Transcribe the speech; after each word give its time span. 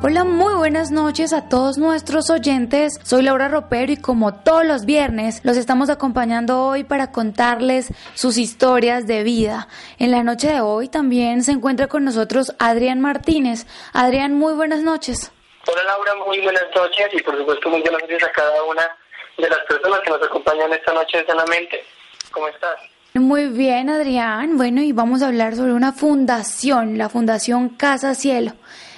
Hola, 0.00 0.22
muy 0.22 0.54
buenas 0.54 0.92
noches 0.92 1.32
a 1.32 1.48
todos 1.48 1.76
nuestros 1.76 2.30
oyentes. 2.30 3.00
Soy 3.02 3.22
Laura 3.22 3.48
Ropero 3.48 3.90
y 3.90 3.96
como 3.96 4.32
todos 4.32 4.64
los 4.64 4.84
viernes 4.84 5.40
los 5.42 5.56
estamos 5.56 5.90
acompañando 5.90 6.62
hoy 6.62 6.84
para 6.84 7.10
contarles 7.10 7.92
sus 8.14 8.38
historias 8.38 9.08
de 9.08 9.24
vida. 9.24 9.66
En 9.98 10.12
la 10.12 10.22
noche 10.22 10.52
de 10.52 10.60
hoy 10.60 10.88
también 10.88 11.42
se 11.42 11.50
encuentra 11.50 11.88
con 11.88 12.04
nosotros 12.04 12.54
Adrián 12.60 13.00
Martínez. 13.00 13.66
Adrián, 13.92 14.34
muy 14.34 14.52
buenas 14.52 14.84
noches. 14.84 15.32
Hola 15.66 15.82
Laura, 15.82 16.14
muy 16.26 16.40
buenas 16.42 16.66
noches 16.76 17.08
y 17.12 17.20
por 17.20 17.36
supuesto 17.36 17.68
muy 17.68 17.80
buenas 17.80 18.00
noches 18.02 18.22
a 18.22 18.30
cada 18.30 18.62
una 18.62 18.88
de 19.36 19.48
las 19.48 19.58
personas 19.68 19.98
que 20.04 20.10
nos 20.10 20.22
acompañan 20.22 20.72
esta 20.74 20.92
noche 20.92 21.26
sanamente. 21.26 21.82
¿Cómo 22.30 22.46
estás? 22.46 22.78
Muy 23.14 23.46
bien, 23.46 23.90
Adrián. 23.90 24.56
Bueno, 24.56 24.80
y 24.80 24.92
vamos 24.92 25.22
a 25.22 25.26
hablar 25.26 25.56
sobre 25.56 25.72
una 25.72 25.92
fundación, 25.92 26.98
la 26.98 27.08
Fundación 27.08 27.70
Casa 27.70 28.14
Cielo. 28.14 28.52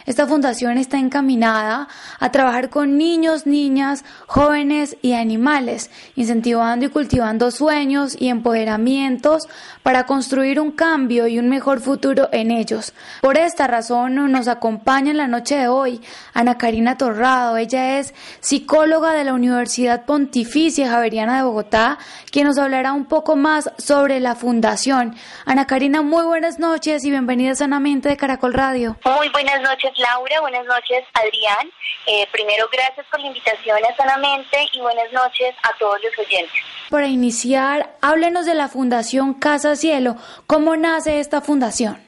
Esta 0.06 0.26
fundación 0.26 0.78
está 0.78 0.98
encaminada 0.98 1.88
a 2.18 2.32
trabajar 2.32 2.70
con 2.70 2.96
niños, 2.96 3.46
niñas, 3.46 4.04
jóvenes 4.26 4.96
y 5.02 5.12
animales, 5.12 5.90
incentivando 6.16 6.86
y 6.86 6.88
cultivando 6.88 7.50
sueños 7.50 8.16
y 8.18 8.28
empoderamientos 8.28 9.48
para 9.82 10.06
construir 10.06 10.60
un 10.60 10.72
cambio 10.72 11.26
y 11.26 11.38
un 11.38 11.48
mejor 11.48 11.80
futuro 11.80 12.28
en 12.32 12.50
ellos. 12.50 12.92
Por 13.20 13.36
esta 13.36 13.66
razón 13.66 14.14
nos 14.30 14.48
acompaña 14.48 15.10
en 15.10 15.16
la 15.16 15.26
noche 15.26 15.56
de 15.56 15.68
hoy 15.68 16.00
Ana 16.34 16.58
Karina 16.58 16.96
Torrado. 16.96 17.56
Ella 17.56 17.98
es 17.98 18.14
psicóloga 18.40 19.12
de 19.12 19.24
la 19.24 19.34
Universidad 19.34 20.04
Pontificia 20.04 20.90
Javeriana 20.90 21.36
de 21.36 21.42
Bogotá, 21.42 21.98
quien 22.30 22.46
nos 22.46 22.58
hablará 22.58 22.92
un 22.92 23.06
poco 23.06 23.36
más 23.36 23.70
sobre 23.78 24.20
la 24.20 24.34
fundación. 24.34 25.16
Ana 25.44 25.66
Karina, 25.66 26.02
muy 26.02 26.24
buenas 26.24 26.58
noches 26.58 27.04
y 27.04 27.10
bienvenida 27.10 27.54
sanamente 27.54 28.08
de 28.08 28.16
Caracol 28.16 28.54
Radio. 28.54 28.96
Muy 29.04 29.28
buenas 29.30 29.60
noches 29.62 29.90
Laura, 30.00 30.40
buenas 30.40 30.64
noches 30.64 31.04
Adrián. 31.12 31.70
Eh, 32.06 32.26
primero 32.32 32.68
gracias 32.72 33.06
por 33.10 33.20
la 33.20 33.26
invitación 33.26 33.78
a 33.84 33.96
Sanamente 33.96 34.66
y 34.72 34.80
buenas 34.80 35.12
noches 35.12 35.54
a 35.62 35.76
todos 35.78 35.98
los 36.02 36.18
oyentes. 36.18 36.58
Para 36.88 37.06
iniciar, 37.06 37.90
háblenos 38.00 38.46
de 38.46 38.54
la 38.54 38.68
Fundación 38.68 39.34
Casa 39.34 39.76
Cielo. 39.76 40.16
¿Cómo 40.46 40.74
nace 40.76 41.20
esta 41.20 41.42
fundación? 41.42 42.04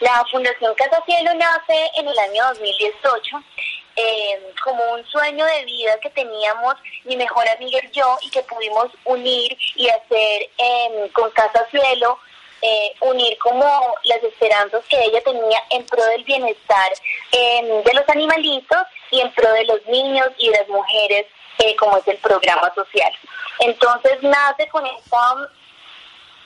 La 0.00 0.24
Fundación 0.30 0.74
Casa 0.74 1.02
Cielo 1.06 1.30
nace 1.34 1.90
en 1.98 2.08
el 2.08 2.18
año 2.18 2.44
2018 2.48 3.36
eh, 3.96 4.52
como 4.64 4.82
un 4.94 5.04
sueño 5.06 5.44
de 5.44 5.64
vida 5.64 5.98
que 6.00 6.10
teníamos 6.10 6.74
mi 7.04 7.16
mejor 7.16 7.48
amiga 7.48 7.78
y 7.82 7.96
yo 7.96 8.18
y 8.22 8.30
que 8.30 8.42
pudimos 8.42 8.86
unir 9.04 9.56
y 9.76 9.88
hacer 9.88 10.50
em, 10.58 11.08
con 11.10 11.30
Casa 11.30 11.66
Cielo 11.70 12.18
eh, 12.62 12.94
unir 13.00 13.38
como 13.38 13.64
las 14.04 14.22
esperanzas 14.22 14.84
que 14.88 15.02
ella 15.04 15.22
tenía 15.22 15.62
en 15.70 15.84
pro 15.86 16.04
del 16.06 16.24
bienestar 16.24 16.92
em, 17.32 17.82
de 17.82 17.94
los 17.94 18.08
animalitos 18.08 18.82
y 19.10 19.20
en 19.20 19.32
pro 19.32 19.50
de 19.52 19.64
los 19.64 19.86
niños 19.86 20.28
y 20.38 20.50
de 20.50 20.58
las 20.58 20.68
mujeres, 20.68 21.26
eh, 21.58 21.76
como 21.76 21.96
es 21.98 22.08
el 22.08 22.18
programa 22.18 22.72
social. 22.74 23.12
Entonces 23.60 24.22
nace 24.22 24.68
con 24.68 24.84
esta, 24.86 25.34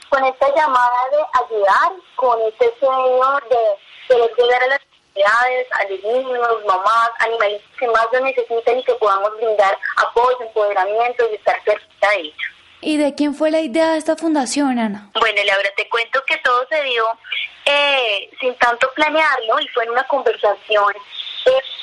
con 0.08 0.24
esta 0.24 0.54
llamada 0.54 1.08
de 1.10 1.44
ayudar, 1.44 1.92
con 2.16 2.40
este 2.42 2.72
sueño 2.78 3.38
de, 3.48 4.14
de 4.14 4.30
llegar 4.38 4.62
a 4.62 4.66
las 4.66 4.80
comunidades, 4.80 5.66
a 5.72 5.84
los 5.84 6.02
niños, 6.02 6.64
mamás, 6.66 7.10
animalitos 7.20 7.76
que 7.78 7.88
más 7.88 8.06
lo 8.12 8.20
necesitan 8.20 8.78
y 8.78 8.84
que 8.84 8.94
podamos 8.94 9.34
brindar 9.36 9.78
apoyo, 9.96 10.42
empoderamiento 10.42 11.28
y 11.30 11.34
estar 11.34 11.62
cerca 11.64 12.10
de 12.10 12.20
ellos. 12.20 12.51
¿Y 12.82 12.96
de 12.96 13.14
quién 13.14 13.34
fue 13.34 13.52
la 13.52 13.60
idea 13.60 13.92
de 13.92 13.98
esta 13.98 14.16
fundación, 14.16 14.78
Ana? 14.78 15.08
Bueno, 15.14 15.40
Laura, 15.44 15.70
te 15.76 15.88
cuento 15.88 16.20
que 16.26 16.36
todo 16.38 16.66
se 16.68 16.82
dio 16.82 17.06
eh, 17.64 18.28
sin 18.40 18.54
tanto 18.56 18.90
planearlo 18.94 19.60
y 19.60 19.68
fue 19.68 19.84
en 19.84 19.90
una 19.90 20.04
conversación 20.08 20.92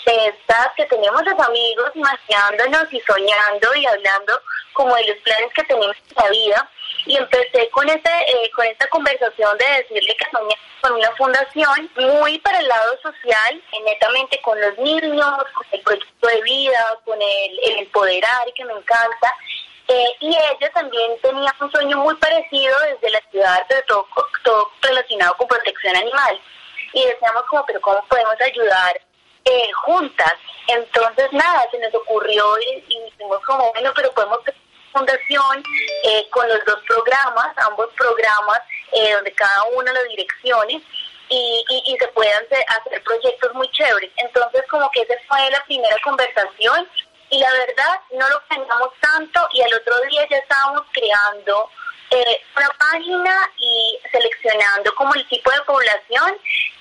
estas 0.05 0.71
que 0.75 0.85
teníamos 0.85 1.23
los 1.23 1.39
amigos 1.39 1.91
imaginándonos 1.93 2.91
y 2.91 2.99
soñando 3.01 3.75
y 3.75 3.85
hablando 3.85 4.41
como 4.73 4.95
de 4.95 5.07
los 5.07 5.17
planes 5.17 5.53
que 5.53 5.63
tenemos 5.63 5.95
en 5.95 6.23
la 6.23 6.29
vida 6.29 6.69
y 7.05 7.15
empecé 7.17 7.69
con 7.69 7.87
este 7.89 8.09
eh, 8.09 8.51
con 8.55 8.65
esta 8.65 8.87
conversación 8.87 9.57
de 9.57 9.65
decirle 9.65 10.15
que 10.17 10.25
soñaba 10.31 10.55
con 10.81 10.93
una 10.93 11.11
fundación 11.11 11.89
muy 11.97 12.39
para 12.39 12.59
el 12.59 12.67
lado 12.67 12.97
social, 13.01 13.61
netamente 13.85 14.39
con 14.41 14.59
los 14.61 14.77
niños, 14.77 15.35
con 15.53 15.67
el 15.71 15.81
proyecto 15.81 16.27
de 16.27 16.41
vida, 16.41 16.97
con 17.03 17.21
el, 17.21 17.59
el 17.65 17.79
empoderar 17.79 18.47
que 18.55 18.65
me 18.65 18.73
encanta 18.73 19.35
eh, 19.91 20.15
y 20.19 20.27
ella 20.27 20.71
también 20.71 21.19
tenía 21.19 21.55
un 21.59 21.71
sueño 21.71 21.97
muy 21.97 22.13
parecido 22.17 22.77
desde 22.81 23.09
la 23.09 23.21
ciudad, 23.31 23.65
pero 23.67 23.81
todo, 23.87 24.05
todo 24.43 24.71
relacionado 24.83 25.35
con 25.35 25.47
protección 25.47 25.95
animal. 25.95 26.39
Y 26.93 27.03
decíamos 27.05 27.41
como, 27.49 27.65
pero 27.65 27.81
¿cómo 27.81 28.05
podemos 28.07 28.35
ayudar 28.39 29.01
eh, 29.45 29.71
juntas? 29.73 30.33
Entonces, 30.67 31.33
nada, 31.33 31.65
se 31.71 31.79
nos 31.79 31.93
ocurrió 31.95 32.45
y, 32.59 32.81
dijimos 33.03 33.39
como, 33.47 33.71
bueno, 33.73 33.91
pero 33.95 34.11
podemos 34.11 34.43
tener 34.43 34.61
una 34.61 34.99
fundación 34.99 35.63
eh, 36.03 36.29
con 36.29 36.47
los 36.47 36.63
dos 36.65 36.79
programas, 36.87 37.47
ambos 37.57 37.89
programas, 37.97 38.59
donde 39.15 39.31
cada 39.33 39.63
uno 39.75 39.91
lo 39.91 40.03
direccione. 40.03 40.83
Y, 41.31 41.63
y, 41.69 41.93
y, 41.93 41.97
se 41.97 42.07
puedan 42.09 42.43
hacer 42.43 43.03
proyectos 43.03 43.53
muy 43.53 43.69
chéveres. 43.69 44.11
Entonces, 44.17 44.63
como 44.69 44.89
que 44.89 45.01
esa 45.01 45.13
fue 45.27 45.49
la 45.51 45.63
primera 45.65 45.95
conversación 46.03 46.87
y 47.29 47.39
la 47.39 47.51
verdad 47.51 47.99
no 48.11 48.27
lo 48.29 48.41
pensamos 48.47 48.89
tanto 49.01 49.39
y 49.53 49.61
al 49.61 49.73
otro 49.73 49.93
día 50.09 50.27
ya 50.29 50.37
estábamos 50.37 50.83
creando 50.91 51.69
eh, 52.11 52.41
una 52.57 52.69
página 52.79 53.49
y 53.57 53.97
seleccionando 54.11 54.93
como 54.95 55.13
el 55.13 55.27
tipo 55.27 55.51
de 55.51 55.61
población 55.61 56.33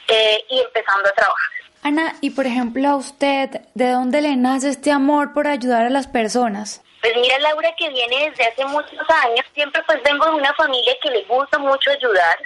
eh, 0.08 0.44
y 0.48 0.60
empezando 0.60 1.08
a 1.08 1.12
trabajar. 1.12 1.50
Ana, 1.82 2.16
y 2.20 2.30
por 2.30 2.46
ejemplo 2.46 2.88
a 2.88 2.96
usted, 2.96 3.50
¿de 3.74 3.90
dónde 3.90 4.20
le 4.20 4.36
nace 4.36 4.70
este 4.70 4.90
amor 4.90 5.32
por 5.32 5.46
ayudar 5.46 5.84
a 5.86 5.90
las 5.90 6.06
personas? 6.06 6.82
Pues 7.00 7.12
mira 7.16 7.38
Laura 7.38 7.70
que 7.78 7.88
viene 7.90 8.30
desde 8.30 8.46
hace 8.46 8.64
muchos 8.64 8.98
años, 9.24 9.46
siempre 9.54 9.82
pues 9.86 10.02
vengo 10.02 10.26
de 10.26 10.32
una 10.32 10.52
familia 10.54 10.94
que 11.02 11.10
le 11.10 11.22
gusta 11.24 11.58
mucho 11.58 11.90
ayudar 11.90 12.38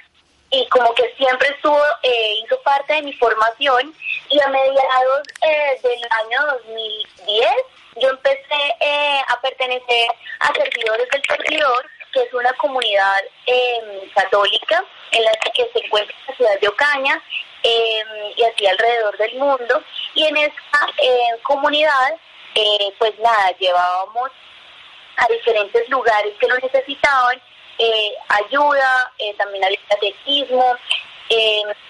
y 0.52 0.66
como 0.68 0.94
que 0.94 1.12
siempre 1.16 1.48
estuvo, 1.48 1.82
eh, 2.02 2.34
hizo 2.44 2.60
parte 2.62 2.94
de 2.94 3.02
mi 3.02 3.12
formación 3.14 3.94
y 4.30 4.40
a 4.40 4.48
mediados 4.48 5.22
del 5.82 6.08
año 6.10 6.46
2010 6.58 7.52
yo 7.96 8.08
empecé 8.08 8.74
eh, 8.80 9.20
a 9.28 9.40
pertenecer 9.40 10.08
a 10.40 10.52
Servidores 10.54 11.08
del 11.10 11.22
Servidor, 11.28 11.90
que 12.12 12.22
es 12.22 12.32
una 12.32 12.52
comunidad 12.54 13.20
em, 13.46 14.08
católica 14.14 14.82
en 15.10 15.24
la 15.24 15.32
que 15.54 15.70
se 15.72 15.84
encuentra 15.84 16.14
en 16.16 16.24
la 16.28 16.36
ciudad 16.36 16.60
de 16.60 16.68
Ocaña 16.68 17.22
em, 17.62 18.32
y 18.36 18.44
así 18.44 18.66
alrededor 18.66 19.16
del 19.18 19.34
mundo. 19.34 19.82
Y 20.14 20.24
en 20.24 20.36
esta 20.38 20.86
em, 20.96 21.38
comunidad, 21.42 22.14
eh, 22.54 22.94
pues 22.98 23.18
nada, 23.18 23.50
llevábamos 23.58 24.30
a 25.16 25.28
diferentes 25.28 25.88
lugares 25.90 26.32
que 26.40 26.48
lo 26.48 26.56
necesitaban, 26.58 27.40
eh, 27.82 28.14
ayuda, 28.28 29.12
también 29.38 29.64
había 29.64 29.78
catequismo, 29.88 30.76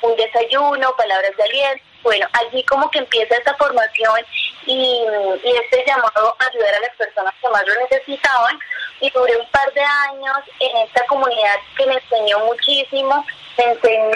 un 0.03 0.17
desayuno, 0.17 0.97
palabras 0.97 1.37
de 1.37 1.43
aliento. 1.43 1.85
Bueno, 2.03 2.27
allí 2.33 2.65
como 2.65 2.91
que 2.91 2.99
empieza 2.99 3.37
esta 3.37 3.55
formación 3.55 4.21
y, 4.67 5.05
este 5.45 5.85
llamado 5.87 6.37
a 6.39 6.47
ayudar 6.47 6.75
a 6.75 6.81
las 6.81 6.97
personas 6.97 7.35
que 7.41 7.49
más 7.49 7.63
lo 7.67 7.75
necesitaban. 7.81 8.59
Y 9.01 9.11
duré 9.11 9.37
un 9.37 9.49
par 9.51 9.73
de 9.73 9.83
años 9.83 10.39
en 10.61 10.77
esta 10.79 11.05
comunidad 11.07 11.57
que 11.77 11.87
me 11.87 11.95
enseñó 11.95 12.39
muchísimo, 12.41 13.25
me 13.59 13.65
enseñó 13.65 14.11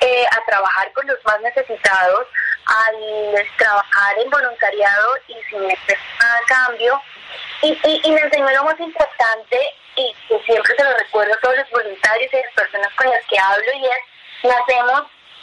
eh, 0.00 0.26
a 0.26 0.44
trabajar 0.46 0.92
con 0.92 1.06
los 1.06 1.18
más 1.24 1.40
necesitados, 1.40 2.26
al 2.66 3.46
trabajar 3.56 4.18
en 4.18 4.30
voluntariado 4.30 5.16
y 5.28 5.34
sin 5.50 5.66
nada 5.66 6.40
cambio. 6.48 7.00
Y, 7.62 7.78
y, 7.84 8.10
me 8.10 8.20
enseñó 8.20 8.48
lo 8.50 8.64
más 8.64 8.78
importante 8.78 9.58
y 9.96 10.14
que 10.28 10.38
siempre 10.44 10.76
se 10.76 10.84
lo 10.84 10.96
recuerdo 10.96 11.34
a 11.34 11.40
todos 11.40 11.56
los 11.56 11.70
voluntarios 11.70 12.32
y 12.32 12.36
las 12.36 12.52
personas 12.54 12.92
con 12.94 13.10
las 13.10 13.24
que 13.26 13.38
hablo 13.38 13.72
y 13.72 13.86
es, 13.86 14.44
nacemos 14.44 15.02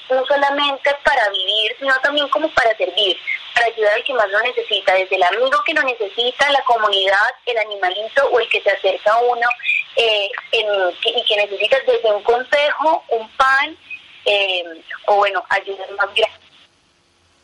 no 0.10 0.26
solamente 0.26 0.96
para 1.04 1.30
vivir, 1.30 1.76
sino 1.80 1.94
también 2.02 2.28
como 2.30 2.48
para 2.50 2.76
servir, 2.78 3.18
para 3.54 3.68
ayudar 3.68 3.94
al 3.94 4.04
que 4.04 4.14
más 4.14 4.30
lo 4.30 4.40
necesita, 4.42 4.94
desde 4.94 5.16
el 5.16 5.24
amigo 5.24 5.64
que 5.66 5.74
lo 5.74 5.82
necesita, 5.82 6.50
la 6.52 6.64
comunidad, 6.64 7.30
el 7.46 7.58
animalito 7.58 8.28
o 8.28 8.40
el 8.40 8.48
que 8.50 8.62
se 8.62 8.72
acerca 8.72 9.14
a 9.14 9.20
uno 9.20 9.48
eh, 9.96 10.30
y 10.52 11.24
que 11.26 11.36
necesita 11.38 11.78
desde 11.88 12.14
un 12.14 12.24
consejo, 12.24 13.04
un 13.10 13.30
pan 13.32 13.78
eh, 14.26 14.64
o 15.08 15.16
bueno, 15.16 15.44
ayudas 15.50 15.90
más 15.92 16.14
grandes. 16.14 16.40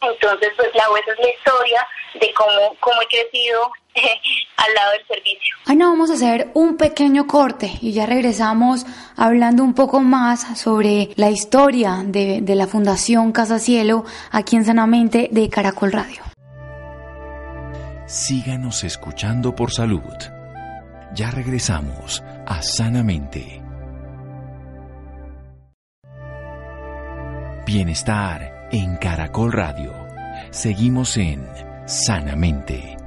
Entonces, 0.01 0.51
pues 0.57 0.73
la 0.73 0.83
esa 0.99 1.11
es 1.11 1.19
la 1.19 1.29
historia 1.29 1.87
de 2.15 2.33
cómo, 2.33 2.75
cómo 2.79 3.01
he 3.03 3.07
crecido 3.07 3.71
al 4.57 4.73
lado 4.73 4.91
del 4.91 5.07
servicio. 5.07 5.55
Ana, 5.65 5.87
vamos 5.87 6.09
a 6.11 6.13
hacer 6.13 6.51
un 6.53 6.77
pequeño 6.77 7.27
corte 7.27 7.71
y 7.81 7.91
ya 7.91 8.05
regresamos 8.05 8.85
hablando 9.15 9.63
un 9.63 9.73
poco 9.73 9.99
más 9.99 10.59
sobre 10.59 11.09
la 11.15 11.29
historia 11.29 12.03
de, 12.05 12.41
de 12.41 12.55
la 12.55 12.67
Fundación 12.67 13.31
Casa 13.31 13.59
Cielo 13.59 14.05
aquí 14.31 14.55
en 14.55 14.65
Sanamente 14.65 15.29
de 15.31 15.49
Caracol 15.49 15.91
Radio. 15.91 16.23
Síganos 18.05 18.83
escuchando 18.83 19.55
por 19.55 19.71
salud. 19.71 20.01
Ya 21.13 21.31
regresamos 21.31 22.21
a 22.45 22.61
Sanamente. 22.61 23.61
Bienestar 27.65 28.67
en 28.71 28.97
Caracol 28.97 29.53
Radio. 29.53 29.93
Seguimos 30.49 31.15
en 31.15 31.47
Sanamente. 31.85 33.00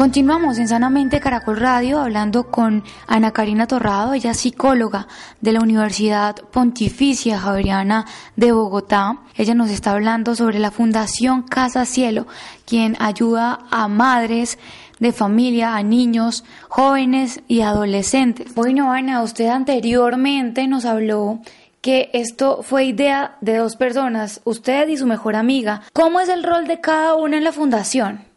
Continuamos 0.00 0.56
en 0.56 0.66
Sanamente 0.66 1.20
Caracol 1.20 1.58
Radio 1.58 2.00
hablando 2.00 2.50
con 2.50 2.84
Ana 3.06 3.32
Karina 3.32 3.66
Torrado, 3.66 4.14
ella 4.14 4.30
es 4.30 4.38
psicóloga 4.38 5.06
de 5.42 5.52
la 5.52 5.60
Universidad 5.60 6.36
Pontificia 6.36 7.38
Javeriana 7.38 8.06
de 8.34 8.50
Bogotá. 8.50 9.18
Ella 9.36 9.52
nos 9.52 9.68
está 9.68 9.92
hablando 9.92 10.34
sobre 10.34 10.58
la 10.58 10.70
Fundación 10.70 11.42
Casa 11.42 11.84
Cielo, 11.84 12.26
quien 12.64 12.96
ayuda 12.98 13.58
a 13.70 13.88
madres 13.88 14.58
de 15.00 15.12
familia, 15.12 15.76
a 15.76 15.82
niños, 15.82 16.44
jóvenes 16.70 17.42
y 17.46 17.60
adolescentes. 17.60 18.54
Bueno, 18.54 18.90
Ana, 18.92 19.22
usted 19.22 19.48
anteriormente 19.48 20.66
nos 20.66 20.86
habló 20.86 21.40
que 21.82 22.08
esto 22.14 22.62
fue 22.62 22.84
idea 22.86 23.36
de 23.42 23.58
dos 23.58 23.76
personas, 23.76 24.40
usted 24.44 24.88
y 24.88 24.96
su 24.96 25.06
mejor 25.06 25.36
amiga. 25.36 25.82
¿Cómo 25.92 26.20
es 26.20 26.30
el 26.30 26.42
rol 26.42 26.66
de 26.66 26.80
cada 26.80 27.16
una 27.16 27.36
en 27.36 27.44
la 27.44 27.52
fundación? 27.52 28.29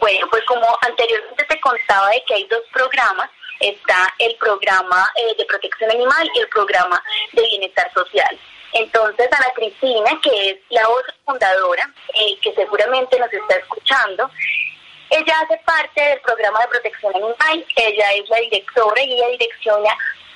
Bueno, 0.00 0.26
pues 0.30 0.44
como 0.44 0.66
anteriormente 0.82 1.44
te 1.44 1.60
contaba 1.60 2.10
de 2.10 2.22
que 2.24 2.34
hay 2.34 2.44
dos 2.44 2.62
programas, 2.72 3.28
está 3.60 4.12
el 4.18 4.34
programa 4.36 5.10
eh, 5.16 5.34
de 5.36 5.44
protección 5.44 5.90
animal 5.90 6.30
y 6.34 6.40
el 6.40 6.48
programa 6.48 7.02
de 7.32 7.42
bienestar 7.42 7.92
social. 7.92 8.38
Entonces, 8.72 9.28
Ana 9.30 9.50
Cristina, 9.54 10.18
que 10.22 10.50
es 10.50 10.58
la 10.70 10.88
otra 10.88 11.14
fundadora, 11.24 11.90
eh, 12.14 12.38
que 12.40 12.54
seguramente 12.54 13.18
nos 13.18 13.32
está 13.32 13.56
escuchando, 13.56 14.30
ella 15.10 15.34
hace 15.42 15.58
parte 15.64 16.00
del 16.00 16.20
programa 16.20 16.60
de 16.60 16.68
protección 16.68 17.14
animal, 17.14 17.66
ella 17.76 18.12
es 18.12 18.28
la 18.30 18.38
directora 18.38 19.02
y 19.02 19.12
ella 19.12 19.28
direcciona 19.28 19.90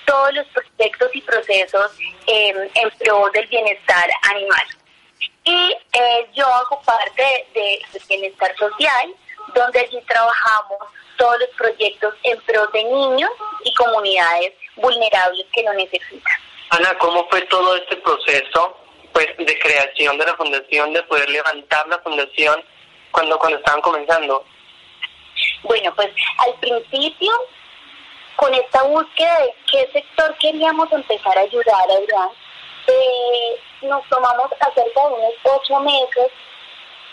todos 0.04 0.34
los 0.34 0.46
proyectos 0.48 1.10
y 1.14 1.20
procesos 1.22 1.92
em, 2.26 2.68
en 2.74 2.90
pro 2.98 3.30
del 3.32 3.46
bienestar 3.46 4.08
animal. 4.34 4.66
Y 5.44 5.76
eh, 5.92 6.26
yo 6.34 6.46
hago 6.46 6.80
parte 6.82 7.46
del 7.54 8.02
bienestar 8.06 8.54
social, 8.56 9.14
donde 9.54 9.80
allí 9.80 10.00
trabajamos 10.02 10.78
todos 11.16 11.38
los 11.40 11.48
proyectos 11.50 12.14
en 12.22 12.40
pro 12.42 12.66
de 12.68 12.84
niños 12.84 13.30
y 13.64 13.74
comunidades 13.74 14.52
vulnerables 14.76 15.46
que 15.52 15.62
lo 15.62 15.72
necesitan. 15.74 16.36
Ana, 16.70 16.96
¿cómo 16.98 17.26
fue 17.28 17.40
todo 17.42 17.76
este 17.76 17.96
proceso 17.96 18.76
pues 19.12 19.28
de 19.38 19.58
creación 19.58 20.18
de 20.18 20.26
la 20.26 20.34
fundación, 20.34 20.92
de 20.92 21.02
poder 21.04 21.28
levantar 21.30 21.88
la 21.88 21.98
fundación 22.00 22.62
cuando, 23.12 23.38
cuando 23.38 23.58
estaban 23.58 23.80
comenzando? 23.80 24.44
Bueno, 25.62 25.94
pues 25.94 26.10
al 26.38 26.54
principio, 26.60 27.32
con 28.36 28.52
esta 28.52 28.82
búsqueda 28.82 29.38
de 29.40 29.54
qué 29.70 29.90
sector 29.92 30.36
queríamos 30.38 30.92
empezar 30.92 31.38
a 31.38 31.40
ayudar, 31.40 31.90
a 31.90 32.30
eh, 32.88 33.60
nos 33.82 34.06
tomamos 34.08 34.50
acerca 34.60 35.00
de 35.00 35.14
unos 35.14 35.34
ocho 35.44 35.80
meses 35.80 36.30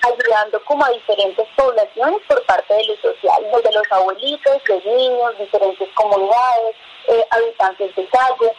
ayudando 0.03 0.63
como 0.65 0.85
a 0.85 0.89
diferentes 0.89 1.47
poblaciones 1.55 2.21
por 2.27 2.43
parte 2.45 2.73
de 2.73 2.85
lo 2.85 2.95
social, 2.97 3.43
desde 3.53 3.73
los 3.73 3.91
abuelitos, 3.91 4.57
los 4.67 4.85
niños, 4.85 5.37
diferentes 5.39 5.89
comunidades, 5.93 6.75
eh, 7.07 7.25
habitantes 7.31 7.95
de 7.95 8.07
calle 8.07 8.53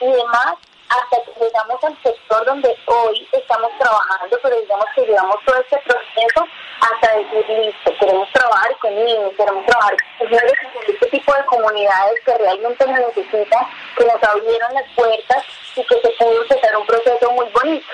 y 0.00 0.06
demás, 0.06 0.54
hasta 0.88 1.22
que 1.22 1.40
llegamos 1.40 1.84
al 1.84 2.02
sector 2.02 2.44
donde 2.46 2.74
hoy 2.86 3.28
estamos 3.32 3.70
trabajando, 3.78 4.38
pero 4.42 4.60
digamos 4.60 4.86
que 4.94 5.02
llevamos 5.02 5.36
todo 5.44 5.56
este 5.56 5.76
proceso 5.78 6.46
hasta 6.80 7.16
decir, 7.16 7.44
listo, 7.48 7.92
queremos 8.00 8.28
trabajar 8.32 8.76
con 8.78 8.94
niños, 8.94 9.32
queremos 9.36 9.66
trabajar 9.66 9.96
con 10.18 10.28
este 10.32 11.06
tipo 11.10 11.34
de 11.34 11.44
comunidades 11.44 12.20
que 12.24 12.38
realmente 12.38 12.86
nos 12.86 13.00
necesitan, 13.00 13.66
que 13.96 14.04
nos 14.04 14.22
abrieron 14.22 14.74
las 14.74 14.88
puertas 14.94 15.44
y 15.76 15.84
que 15.84 16.00
se 16.00 16.10
pudo 16.18 16.42
empezar 16.42 16.76
un 16.76 16.86
proceso 16.86 17.32
muy 17.32 17.46
bonito. 17.50 17.86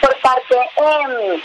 Por 0.00 0.16
parte 0.20 0.56
eh, 0.56 1.42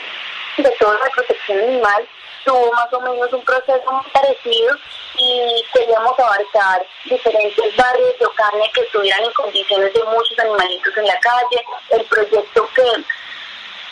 de 0.57 0.71
toda 0.79 0.97
la 0.99 1.09
protección 1.11 1.59
animal 1.59 2.07
tuvo 2.45 2.71
más 2.73 2.93
o 2.93 3.01
menos 3.01 3.33
un 3.33 3.43
proceso 3.43 3.91
muy 3.91 4.11
parecido 4.11 4.77
y 5.17 5.63
queríamos 5.73 6.17
abarcar 6.17 6.85
diferentes 7.05 7.75
barrios 7.75 8.19
de 8.19 8.25
Ocaña 8.25 8.71
que 8.73 8.81
estuvieran 8.81 9.23
en 9.23 9.33
condiciones 9.33 9.93
de 9.93 10.03
muchos 10.03 10.39
animalitos 10.39 10.95
en 10.97 11.07
la 11.07 11.19
calle. 11.19 11.65
El 11.89 12.05
proyecto 12.05 12.69
que, 12.75 13.03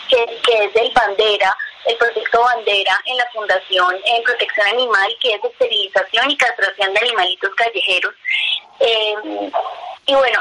que, 0.09 0.41
que 0.45 0.63
es 0.65 0.73
del 0.73 0.91
Bandera, 0.91 1.55
el 1.85 1.97
proyecto 1.97 2.41
Bandera 2.41 3.01
en 3.05 3.17
la 3.17 3.29
Fundación 3.31 3.95
en 4.05 4.23
Protección 4.23 4.67
Animal, 4.67 5.17
que 5.19 5.33
es 5.33 5.43
esterilización 5.43 6.31
y 6.31 6.37
castración 6.37 6.93
de 6.93 6.99
animalitos 6.99 7.51
callejeros. 7.55 8.13
Eh, 8.79 9.15
y 10.05 10.15
bueno, 10.15 10.39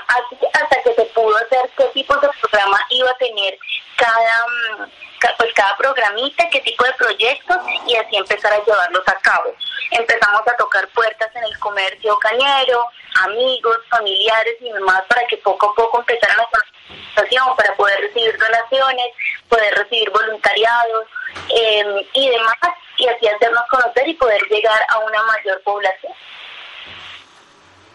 hasta 0.53 0.83
que 0.83 0.95
se 0.95 1.05
pudo 1.07 1.37
hacer 1.37 1.71
qué 1.77 1.85
tipo 1.95 2.17
de 2.17 2.29
programa 2.41 2.85
iba 2.91 3.11
a 3.11 3.17
tener 3.17 3.59
cada, 3.97 4.47
mm, 4.47 4.91
pues 5.39 5.53
cada 5.55 5.77
programita, 5.77 6.49
qué 6.51 6.61
tipo 6.61 6.85
de 6.85 6.93
proyectos 6.95 7.59
y 7.87 7.97
así 7.97 8.17
empezar 8.17 8.53
a 8.53 8.65
llevarlos 8.65 9.07
a 9.07 9.15
cabo. 9.21 9.55
Empezamos 9.93 10.43
a 10.49 10.57
tocar 10.57 10.89
puertas 10.89 11.31
en 11.37 11.45
el 11.45 11.59
comercio 11.61 12.19
cañero, 12.19 12.87
amigos, 13.23 13.79
familiares 13.89 14.57
y 14.61 14.73
demás 14.73 15.03
para 15.09 15.25
que 15.27 15.37
poco 15.39 15.71
a 15.71 15.75
poco 15.75 16.01
empezaran 16.01 16.39
la 16.39 16.45
organización 16.45 17.57
para 17.57 17.75
poder 17.77 18.01
recibir 18.01 18.37
donaciones, 18.39 19.07
poder 19.49 19.75
recibir 19.75 20.11
voluntariados 20.11 21.07
eh, 21.55 22.09
y 22.15 22.31
demás 22.31 22.57
y 22.99 23.07
así 23.07 23.29
hacernos 23.29 23.63
conocer 23.71 24.09
y 24.09 24.15
poder 24.15 24.43
llegar 24.49 24.81
a 24.89 24.99
una 24.99 25.23
mayor 25.23 25.63
población. 25.63 26.13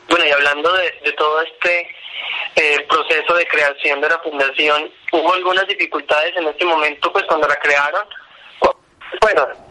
Bueno, 0.09 0.25
y 0.25 0.31
hablando 0.31 0.71
de, 0.73 1.11
todo 1.13 1.41
este 1.41 1.89
eh, 2.55 2.85
proceso 2.89 3.33
de 3.33 3.47
creación 3.47 4.01
de 4.01 4.09
la 4.09 4.19
fundación, 4.19 4.91
¿hubo 5.11 5.33
algunas 5.33 5.67
dificultades 5.67 6.35
en 6.37 6.47
este 6.47 6.65
momento, 6.65 7.11
pues 7.11 7.25
cuando 7.25 7.47
la 7.47 7.55
crearon? 7.57 8.07
Bueno. 9.21 9.66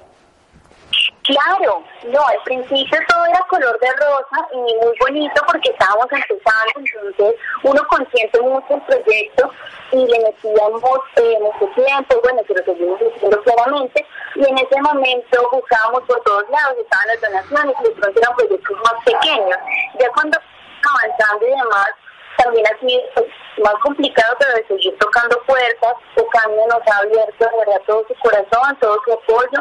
Claro, 1.27 1.83
no, 2.05 2.25
al 2.25 2.43
principio 2.45 2.99
todo 3.09 3.27
era 3.27 3.41
color 3.49 3.79
de 3.81 3.91
rosa 3.95 4.49
y 4.53 4.59
muy 4.59 4.95
bonito 5.01 5.43
porque 5.45 5.71
estábamos 5.71 6.07
empezando, 6.13 6.73
entonces 6.77 7.35
uno 7.65 7.83
consiente 7.89 8.41
mucho 8.43 8.75
el 8.75 8.83
proyecto 8.83 9.51
y 9.91 10.07
le 10.07 10.21
metíamos 10.21 11.01
eh, 11.17 11.39
mucho 11.41 11.67
tiempo, 11.75 12.21
bueno, 12.23 12.43
se 12.47 12.55
lo 12.55 12.65
seguimos 12.65 13.01
diciendo 13.01 13.43
claramente, 13.43 14.07
y 14.37 14.49
en 14.49 14.59
ese 14.59 14.81
momento 14.83 15.49
buscábamos 15.51 16.03
por 16.03 16.21
todos 16.21 16.49
lados, 16.49 16.79
estaban 16.79 17.09
las 17.09 17.21
donaciones 17.21 17.77
y 17.81 17.89
de 17.89 17.91
pronto 17.91 18.21
eran 18.21 18.37
proyectos 18.37 18.77
más 18.85 19.05
pequeños. 19.05 19.59
Ya 19.99 20.09
cuando 20.11 20.39
avanzando 20.87 21.47
y 21.47 21.51
demás, 21.51 21.89
también 22.37 22.67
ha 22.67 22.79
sido 22.79 23.03
pues, 23.15 23.27
más 23.65 23.75
complicado, 23.83 24.37
pero 24.39 24.55
de 24.55 24.67
seguir 24.67 24.97
tocando 24.99 25.41
puertas, 25.47 25.95
tocando 26.15 26.67
nos 26.69 26.87
ha 26.87 26.99
abierto 26.99 27.51
verdad 27.59 27.81
todo 27.87 28.05
su 28.07 28.15
corazón, 28.21 28.77
todo 28.81 29.01
su 29.05 29.13
apoyo, 29.13 29.59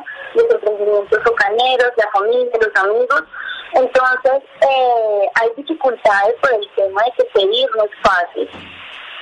tocaneros, 1.65 1.91
la 1.97 2.11
familia, 2.11 2.51
los 2.59 2.83
amigos. 2.83 3.23
Entonces, 3.73 4.43
eh, 4.61 5.29
hay 5.35 5.49
dificultades 5.57 6.35
por 6.41 6.53
el 6.53 6.69
tema 6.75 7.03
de 7.03 7.11
que 7.17 7.23
pedir 7.33 7.69
no 7.75 7.83
es 7.83 7.91
fácil, 8.03 8.49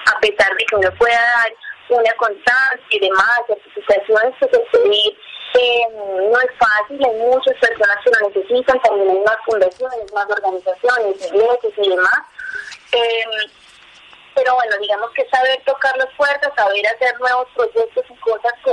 a 0.06 0.20
pesar 0.20 0.56
de 0.56 0.66
que 0.66 0.76
uno 0.76 0.92
pueda 0.98 1.20
dar 1.20 1.54
una 1.90 2.14
constancia 2.14 2.88
y 2.92 3.00
demás, 3.00 3.42
certificaciones 3.48 4.36
que 4.40 4.48
pedir 4.48 5.18
eh, 5.56 5.88
no 5.92 6.40
es 6.40 6.52
fácil, 6.58 7.04
hay 7.06 7.16
muchas 7.16 7.56
personas 7.58 7.98
que 8.04 8.12
lo 8.12 8.30
necesitan, 8.30 8.80
también 8.82 9.10
hay 9.10 9.20
más 9.20 9.38
fundaciones, 9.46 10.14
más 10.14 10.28
organizaciones, 10.30 11.26
iglesias 11.28 11.74
y 11.78 11.90
demás. 11.90 12.20
Eh, 12.92 13.52
pero 14.36 14.56
bueno, 14.56 14.76
digamos 14.82 15.12
que 15.12 15.28
saber 15.30 15.62
tocar 15.64 15.96
las 15.98 16.12
puertas, 16.16 16.52
saber 16.56 16.88
hacer 16.88 17.20
nuevos 17.20 17.48
proyectos 17.56 18.04
y 18.10 18.16
cosas 18.16 18.54
que, 18.66 18.72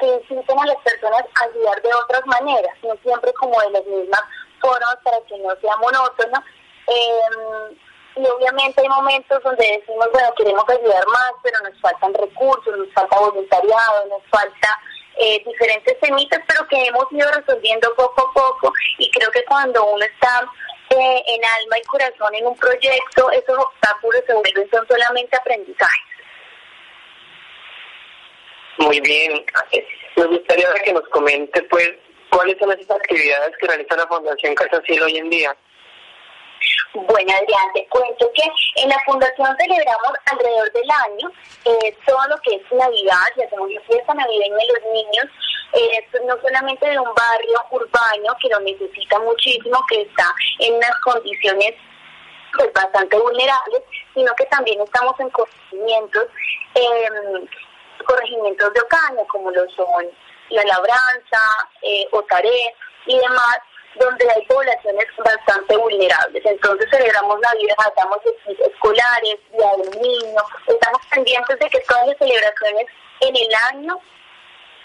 que 0.00 0.06
inciten 0.06 0.58
a 0.58 0.66
las 0.66 0.76
personas 0.78 1.22
a 1.34 1.44
ayudar 1.44 1.82
de 1.82 1.94
otras 1.94 2.26
maneras, 2.26 2.74
no 2.82 2.96
siempre 3.02 3.32
como 3.34 3.60
de 3.60 3.70
las 3.70 3.84
mismas 3.84 4.22
formas 4.60 4.96
para 5.04 5.20
que 5.28 5.38
no 5.38 5.50
sea 5.60 5.76
monótono. 5.76 6.42
Eh, 6.88 7.76
y 8.16 8.26
obviamente 8.26 8.80
hay 8.80 8.88
momentos 8.88 9.42
donde 9.44 9.78
decimos, 9.78 10.08
bueno, 10.12 10.34
queremos 10.36 10.64
ayudar 10.68 11.06
más, 11.06 11.32
pero 11.42 11.56
nos 11.62 11.80
faltan 11.80 12.12
recursos, 12.14 12.76
nos 12.76 12.92
falta 12.92 13.18
voluntariado, 13.18 14.06
nos 14.08 14.22
falta 14.30 14.80
eh, 15.16 15.42
diferentes 15.44 16.00
temitas, 16.00 16.40
pero 16.48 16.66
que 16.68 16.86
hemos 16.86 17.04
ido 17.12 17.30
resolviendo 17.30 17.94
poco 17.94 18.26
a 18.26 18.32
poco 18.32 18.72
y 18.98 19.10
creo 19.10 19.30
que 19.30 19.44
cuando 19.44 19.84
uno 19.84 20.04
está 20.04 20.42
eh, 20.90 21.22
en 21.26 21.44
alma 21.44 21.78
y 21.78 21.82
corazón 21.86 22.34
en 22.34 22.46
un 22.46 22.56
proyecto, 22.56 23.30
esos 23.30 23.58
obstáculos 23.58 24.22
se 24.26 24.34
vuelven 24.34 24.70
son 24.70 24.86
solamente 24.88 25.36
aprendizajes. 25.36 26.09
Muy 28.80 29.00
bien. 29.00 29.44
Me 30.16 30.24
gustaría 30.24 30.72
que 30.84 30.92
nos 30.92 31.06
comente, 31.08 31.62
pues, 31.64 31.90
cuáles 32.30 32.58
son 32.58 32.72
esas 32.72 32.90
actividades 32.90 33.56
que 33.58 33.66
realiza 33.66 33.96
la 33.96 34.06
Fundación 34.06 34.54
Casa 34.54 34.80
Cielo 34.86 35.06
hoy 35.06 35.18
en 35.18 35.30
día. 35.30 35.56
Bueno, 36.92 37.32
Adrián, 37.32 37.72
te 37.74 37.86
cuento 37.88 38.30
que 38.34 38.42
en 38.82 38.88
la 38.88 38.98
Fundación 39.06 39.56
celebramos 39.58 40.12
alrededor 40.32 40.72
del 40.72 40.90
año 40.90 41.30
eh, 41.64 41.96
todo 42.06 42.18
lo 42.28 42.36
que 42.38 42.56
es 42.56 42.62
Navidad, 42.72 43.26
y 43.36 43.42
hacemos 43.42 43.70
una 43.70 43.80
fiesta 43.82 44.14
navideña 44.14 44.56
de 44.56 44.66
los 44.66 44.92
niños, 44.92 45.26
eh, 45.74 46.06
no 46.26 46.40
solamente 46.40 46.88
de 46.88 46.98
un 46.98 47.14
barrio 47.14 47.60
urbano 47.70 48.36
que 48.42 48.48
lo 48.48 48.60
necesita 48.60 49.18
muchísimo, 49.20 49.78
que 49.88 50.02
está 50.02 50.34
en 50.58 50.74
unas 50.74 50.98
condiciones 51.04 51.74
pues 52.56 52.72
bastante 52.72 53.16
vulnerables, 53.16 53.82
sino 54.14 54.34
que 54.34 54.44
también 54.46 54.80
estamos 54.80 55.18
en 55.20 55.30
corregimientos, 55.30 56.26
eh, 56.74 57.08
corregimientos 58.04 58.72
de 58.72 58.80
Ocaña, 58.80 59.22
como 59.28 59.50
lo 59.50 59.68
son 59.70 60.10
La 60.50 60.64
Labranza, 60.64 61.68
eh, 61.82 62.06
Otaré 62.12 62.74
y 63.06 63.18
demás, 63.18 63.58
donde 63.96 64.30
hay 64.30 64.44
poblaciones 64.46 65.06
bastante 65.18 65.76
vulnerables. 65.76 66.44
Entonces 66.44 66.88
celebramos 66.90 67.40
Navidad, 67.40 67.92
damos 67.96 68.18
escolares, 68.46 69.36
Día 69.52 69.70
del 69.78 70.00
Niño, 70.00 70.42
estamos 70.66 71.00
pendientes 71.10 71.58
de 71.58 71.68
que 71.68 71.80
todas 71.80 72.06
las 72.06 72.18
celebraciones 72.18 72.86
en 73.20 73.36
el 73.36 73.48
año 73.72 74.00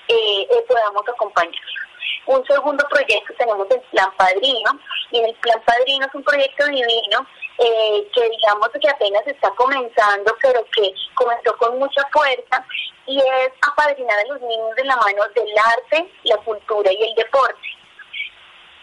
eh, 0.07 0.47
eh 0.49 0.65
podamos 0.67 1.07
acompañarlos. 1.07 1.85
Un 2.27 2.43
segundo 2.47 2.83
proyecto 2.89 3.33
tenemos 3.37 3.67
el 3.69 3.81
Plan 3.81 4.11
Padrino, 4.17 4.79
y 5.11 5.19
el 5.19 5.35
Plan 5.35 5.61
Padrino 5.65 6.07
es 6.07 6.15
un 6.15 6.23
proyecto 6.23 6.65
divino 6.65 7.27
eh, 7.59 8.07
que 8.13 8.29
digamos 8.29 8.69
que 8.81 8.89
apenas 8.89 9.27
está 9.27 9.49
comenzando, 9.51 10.35
pero 10.41 10.65
que 10.75 10.91
comenzó 11.13 11.55
con 11.57 11.77
mucha 11.77 12.01
fuerza, 12.11 12.65
y 13.05 13.19
es 13.19 13.51
apadrinar 13.61 14.17
a 14.19 14.33
los 14.33 14.41
niños 14.41 14.75
de 14.75 14.83
la 14.85 14.95
mano 14.95 15.23
del 15.35 15.53
arte, 15.57 16.11
la 16.23 16.37
cultura 16.37 16.91
y 16.91 17.03
el 17.03 17.15
deporte. 17.15 17.69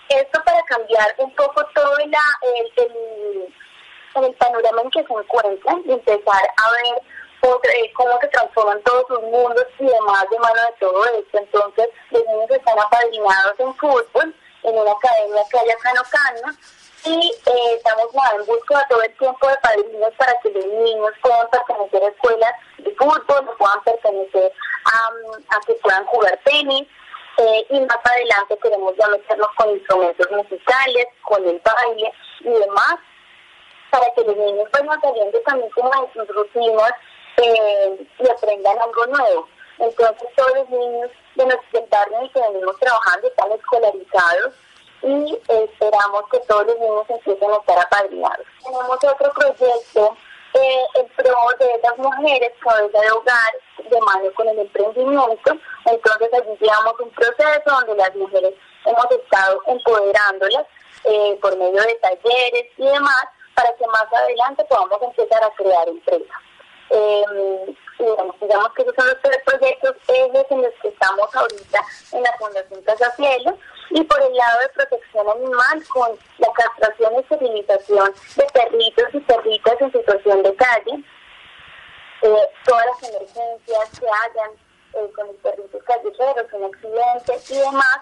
Esto 0.08 0.40
para 0.44 0.62
cambiar 0.62 1.14
un 1.18 1.34
poco 1.34 1.64
todo 1.74 1.98
el, 1.98 2.12
el, 2.76 3.54
el 4.24 4.34
panorama 4.34 4.82
en 4.82 4.90
que 4.90 5.04
se 5.04 5.12
encuentran 5.12 5.82
y 5.84 5.92
empezar 5.92 6.42
a 6.56 6.70
ver 6.70 7.02
cómo 7.94 8.18
se 8.20 8.28
transforman 8.28 8.82
todos 8.82 9.04
sus 9.08 9.22
mundos 9.22 9.66
y 9.78 9.86
demás 9.86 10.24
de 10.30 10.38
mano 10.38 10.54
de 10.54 10.76
todo 10.80 11.04
esto. 11.06 11.38
Entonces, 11.38 11.88
los 12.10 12.26
niños 12.26 12.50
están 12.50 12.78
apadrinados 12.78 13.54
en 13.58 13.74
fútbol, 13.74 14.34
en 14.62 14.78
una 14.78 14.92
academia 14.92 15.42
que 15.50 15.58
hay 15.58 15.70
acá 15.70 15.90
en 15.90 16.56
y 17.04 17.32
eh, 17.46 17.74
estamos 17.74 18.06
en 18.32 18.46
busca 18.46 18.86
todo 18.88 19.02
el 19.02 19.16
tiempo 19.16 19.48
de 19.48 19.56
padrinos 19.56 20.12
para 20.16 20.38
que 20.40 20.50
los 20.50 20.64
niños 20.64 21.10
puedan 21.20 21.50
pertenecer 21.50 22.04
a 22.04 22.08
escuelas 22.08 22.52
de 22.78 22.94
fútbol, 22.94 23.56
puedan 23.58 23.82
pertenecer 23.82 24.52
a, 24.84 25.56
a 25.56 25.60
que 25.66 25.74
puedan 25.74 26.06
jugar 26.06 26.38
tenis. 26.44 26.86
Eh, 27.38 27.66
y 27.70 27.80
más 27.80 27.98
adelante 28.04 28.56
queremos 28.62 28.94
ya 28.96 29.08
meternos 29.08 29.48
con 29.56 29.70
instrumentos 29.70 30.30
musicales, 30.30 31.06
con 31.22 31.44
el 31.48 31.60
baile 31.64 32.12
y 32.40 32.50
demás, 32.50 32.96
para 33.90 34.06
que 34.14 34.22
los 34.22 34.36
niños 34.36 34.68
vayan 34.70 35.00
saliendo 35.00 35.40
también 35.40 35.70
como 35.70 35.90
de 35.90 36.12
sus 36.12 36.28
rutinas 36.28 36.92
eh, 37.36 38.06
y 38.18 38.28
aprendan 38.28 38.78
algo 38.78 39.06
nuevo. 39.06 39.48
Entonces 39.78 40.28
todos 40.36 40.54
los 40.56 40.70
niños 40.70 41.10
de 41.34 41.46
nuestro 41.46 41.86
barrio 41.90 42.30
que 42.32 42.40
venimos 42.40 42.78
trabajando 42.78 43.28
están 43.28 43.52
escolarizados 43.52 44.54
y 45.02 45.38
esperamos 45.48 46.22
que 46.30 46.38
todos 46.40 46.66
los 46.66 46.78
niños 46.78 47.04
empiecen 47.08 47.50
a 47.50 47.56
estar 47.56 47.78
apadrinados. 47.78 48.46
Tenemos 48.62 48.96
otro 49.02 49.32
proyecto 49.32 50.16
eh, 50.54 50.84
en 50.94 51.08
pro 51.08 51.34
de 51.58 51.72
esas 51.72 51.98
mujeres, 51.98 52.52
cabeza 52.60 53.00
de 53.00 53.10
hogar, 53.10 53.52
de 53.90 54.00
mano 54.00 54.32
con 54.34 54.48
el 54.48 54.58
emprendimiento. 54.58 55.56
Entonces 55.86 56.28
allí 56.34 56.56
llevamos 56.60 57.00
un 57.00 57.10
proceso 57.10 57.62
donde 57.66 57.96
las 57.96 58.14
mujeres 58.14 58.54
hemos 58.84 59.10
estado 59.10 59.62
empoderándolas 59.66 60.66
eh, 61.04 61.38
por 61.40 61.56
medio 61.56 61.82
de 61.82 61.94
talleres 61.94 62.66
y 62.76 62.84
demás 62.84 63.24
para 63.54 63.74
que 63.76 63.86
más 63.86 64.06
adelante 64.12 64.64
podamos 64.66 65.02
empezar 65.02 65.42
a 65.42 65.50
crear 65.50 65.88
empresas. 65.88 66.36
Eh, 66.94 67.74
digamos, 68.40 68.72
que 68.74 68.82
esos 68.82 68.94
son 68.94 69.06
los 69.06 69.22
tres 69.22 69.38
proyectos 69.44 69.96
ejes 70.08 70.46
en 70.50 70.62
los 70.62 70.72
que 70.82 70.88
estamos 70.88 71.34
ahorita 71.34 71.80
en 72.12 72.22
la 72.22 72.32
Fundación 72.38 72.82
Casa 72.82 73.10
Cielo 73.16 73.56
y 73.90 74.02
por 74.04 74.20
el 74.22 74.34
lado 74.34 74.60
de 74.60 74.68
protección 74.70 75.28
animal 75.28 75.86
con 75.88 76.18
la 76.38 76.48
castración 76.52 77.14
y 77.14 77.18
esterilización 77.20 78.12
de 78.36 78.46
perritos 78.52 79.06
y 79.12 79.20
perritas 79.20 79.80
en 79.80 79.92
situación 79.92 80.42
de 80.42 80.54
calle, 80.56 81.04
eh, 82.22 82.48
todas 82.64 82.86
las 82.86 83.10
emergencias 83.10 84.00
que 84.00 84.06
hayan 84.06 84.50
eh, 84.94 85.12
con 85.14 85.26
los 85.26 85.36
perritos 85.36 85.82
callejeros, 85.84 86.52
en 86.52 86.64
accidentes 86.64 87.50
y 87.50 87.58
demás, 87.58 87.98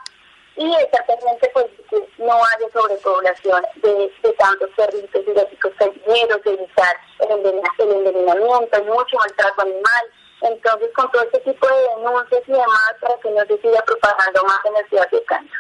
y 0.61 1.07
pendiente 1.07 1.51
pues 1.55 1.67
que 1.89 1.97
no 2.23 2.35
haya 2.35 2.73
sobrepoblación 2.73 3.63
de, 3.83 4.13
de 4.23 4.33
tantos 4.35 4.69
perritos 4.77 5.25
gatos 5.35 5.73
callejeros, 5.79 6.41
evitar 6.45 6.97
el, 7.21 7.47
el 7.79 7.97
envenenamiento, 7.97 8.85
mucho 8.85 9.17
maltrato 9.19 9.63
animal. 9.63 10.05
Entonces, 10.43 10.91
con 10.95 11.11
todo 11.11 11.23
este 11.23 11.39
tipo 11.41 11.67
de 11.67 11.75
denuncias 11.97 12.43
y 12.47 12.53
demás, 12.53 12.95
para 13.01 13.15
que 13.21 13.31
no 13.31 13.41
se 13.47 13.61
siga 13.63 13.83
propagando 13.85 14.45
más 14.45 14.59
en 14.67 14.73
la 14.73 14.89
ciudad 14.89 15.11
de 15.11 15.25
Cáncer. 15.25 15.59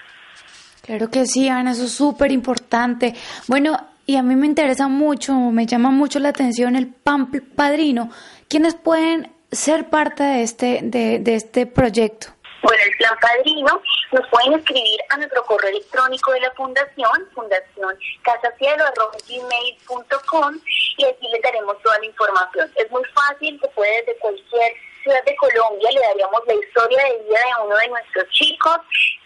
Claro 0.82 1.10
que 1.10 1.26
sí, 1.26 1.48
Ana, 1.48 1.72
eso 1.72 1.84
es 1.84 1.92
súper 1.92 2.32
importante. 2.32 3.14
Bueno, 3.46 3.76
y 4.06 4.16
a 4.16 4.22
mí 4.22 4.36
me 4.36 4.46
interesa 4.46 4.88
mucho, 4.88 5.34
me 5.34 5.66
llama 5.66 5.90
mucho 5.90 6.18
la 6.18 6.30
atención 6.30 6.76
el 6.76 6.88
PAN 6.88 7.30
Padrino. 7.54 8.10
¿Quiénes 8.48 8.74
pueden 8.74 9.32
ser 9.52 9.88
parte 9.88 10.22
de 10.22 10.42
este, 10.42 10.80
de, 10.82 11.18
de 11.20 11.34
este 11.34 11.66
proyecto? 11.66 12.28
Bueno, 12.62 12.82
el 12.84 12.96
plan 12.96 13.18
padrino 13.20 13.82
nos 14.12 14.26
pueden 14.28 14.54
escribir 14.54 15.00
a 15.10 15.16
nuestro 15.16 15.42
correo 15.44 15.70
electrónico 15.70 16.30
de 16.32 16.40
la 16.40 16.50
fundación, 16.52 17.28
fundación 17.34 17.98
casacielo.gmail.com 18.22 20.60
y 20.98 21.04
aquí 21.04 21.28
les 21.32 21.42
daremos 21.42 21.80
toda 21.82 21.98
la 21.98 22.06
información. 22.06 22.72
Es 22.76 22.88
muy 22.90 23.02
fácil, 23.14 23.60
se 23.60 23.68
puede 23.68 24.00
desde 24.00 24.16
cualquier 24.18 24.72
ciudad 25.02 25.22
de 25.24 25.36
Colombia, 25.36 25.90
le 25.90 26.00
daríamos 26.00 26.40
la 26.46 26.54
historia 26.54 27.04
de 27.04 27.18
vida 27.22 27.38
de 27.38 27.54
uno 27.64 27.76
de 27.76 27.88
nuestros 27.88 28.28
chicos. 28.30 28.78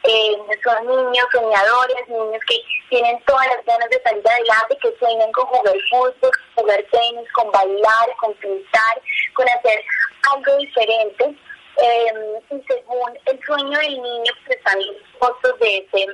Eh, 0.04 0.36
son 0.62 0.86
niños 0.86 1.26
soñadores, 1.32 2.08
niños 2.08 2.40
que 2.46 2.56
tienen 2.90 3.20
todas 3.24 3.48
las 3.48 3.64
ganas 3.64 3.90
de 3.90 4.00
salir 4.02 4.22
adelante, 4.28 4.78
que 4.80 4.96
sueñan 4.98 5.32
con 5.32 5.46
jugar 5.46 5.74
fútbol, 5.90 6.30
jugar 6.54 6.84
tenis, 6.92 7.28
con 7.32 7.50
bailar, 7.50 8.14
con 8.20 8.32
pintar, 8.34 9.02
con 9.34 9.48
hacer 9.48 9.84
algo 10.30 10.56
diferente 10.58 11.34
eh, 11.76 12.40
y 12.50 12.62
según 12.68 13.18
el 13.26 13.40
sueño 13.44 13.78
del 13.78 14.02
niño, 14.02 14.32
pues 14.46 14.58
los 14.76 14.96
costos 15.18 15.58
de 15.60 15.78
ese 15.78 16.06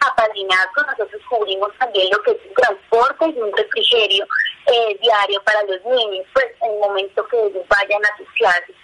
apadrinazgo. 0.00 0.82
Nosotros 0.86 1.22
cubrimos 1.28 1.70
también 1.78 2.08
lo 2.10 2.22
que 2.22 2.32
es 2.32 2.38
un 2.46 2.54
transporte 2.54 3.26
y 3.28 3.40
un 3.40 3.56
refrigerio 3.56 4.26
eh, 4.66 4.98
diario 5.00 5.42
para 5.44 5.62
los 5.64 5.84
niños, 5.84 6.26
pues 6.32 6.46
en 6.62 6.72
el 6.72 6.78
momento 6.80 7.26
que 7.28 7.46
ellos 7.46 7.64
vayan 7.68 8.04
a 8.04 8.16
sus 8.16 8.28
clases. 8.32 8.76